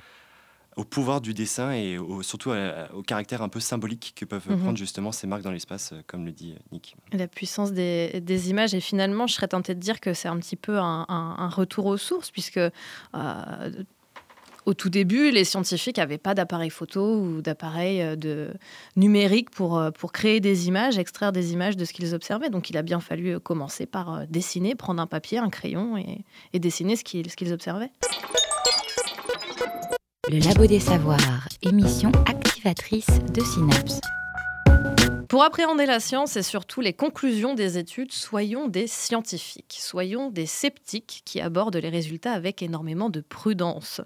[0.76, 2.52] au pouvoir du dessin et surtout
[2.94, 4.60] au caractère un peu symbolique que peuvent mhm.
[4.60, 6.96] prendre justement ces marques dans l'espace, euh, comme le dit euh, Nick.
[7.12, 10.56] La puissance des, images, et finalement, je serais tentée de dire que c'est un petit
[10.56, 13.70] peu un, retour aux sources, puisque euh,
[14.66, 18.52] au tout début, les scientifiques n'avaient pas d'appareil photo ou d'appareil de
[18.96, 22.50] numérique pour, pour créer des images, extraire des images de ce qu'ils observaient.
[22.50, 26.58] Donc il a bien fallu commencer par dessiner, prendre un papier, un crayon et, et
[26.58, 27.92] dessiner ce qu'ils ce qu'ils observaient.
[30.28, 34.00] Le Labo des Savoirs, émission activatrice de Synapse.
[35.28, 40.46] Pour appréhender la science et surtout les conclusions des études, soyons des scientifiques, soyons des
[40.46, 44.00] sceptiques qui abordent les résultats avec énormément de prudence.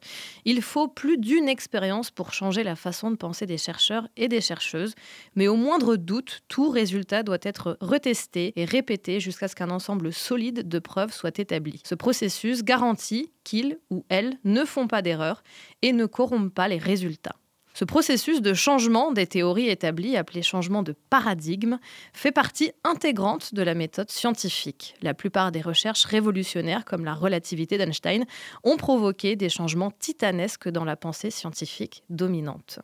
[0.47, 4.41] Il faut plus d'une expérience pour changer la façon de penser des chercheurs et des
[4.41, 4.95] chercheuses,
[5.35, 10.15] mais au moindre doute, tout résultat doit être retesté et répété jusqu'à ce qu'un ensemble
[10.15, 11.83] solide de preuves soit établi.
[11.85, 15.43] Ce processus garantit qu'ils ou elles ne font pas d'erreurs
[15.83, 17.37] et ne corrompent pas les résultats.
[17.81, 21.79] Ce processus de changement des théories établies, appelé changement de paradigme,
[22.13, 24.95] fait partie intégrante de la méthode scientifique.
[25.01, 28.27] La plupart des recherches révolutionnaires, comme la relativité d'Einstein,
[28.65, 32.81] ont provoqué des changements titanesques dans la pensée scientifique dominante.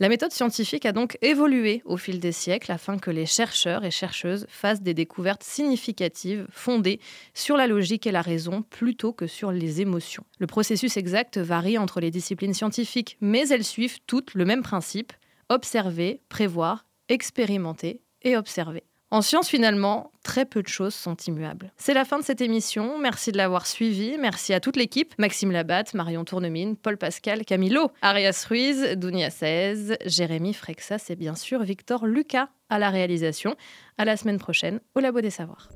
[0.00, 3.90] La méthode scientifique a donc évolué au fil des siècles afin que les chercheurs et
[3.90, 7.00] chercheuses fassent des découvertes significatives fondées
[7.34, 10.24] sur la logique et la raison plutôt que sur les émotions.
[10.38, 15.12] Le processus exact varie entre les disciplines scientifiques, mais elles suivent toutes le même principe
[15.50, 18.84] observer, prévoir, expérimenter et observer.
[19.12, 21.72] En science, finalement, très peu de choses sont immuables.
[21.76, 22.96] C'est la fin de cette émission.
[22.98, 24.16] Merci de l'avoir suivi.
[24.18, 25.14] Merci à toute l'équipe.
[25.18, 31.34] Maxime Labatte, Marion Tournemine, Paul Pascal, Camilo, Arias Ruiz, Dunia 16, Jérémy Frexas et bien
[31.34, 33.56] sûr Victor Lucas à la réalisation.
[33.98, 35.68] À la semaine prochaine au Labo des Savoirs.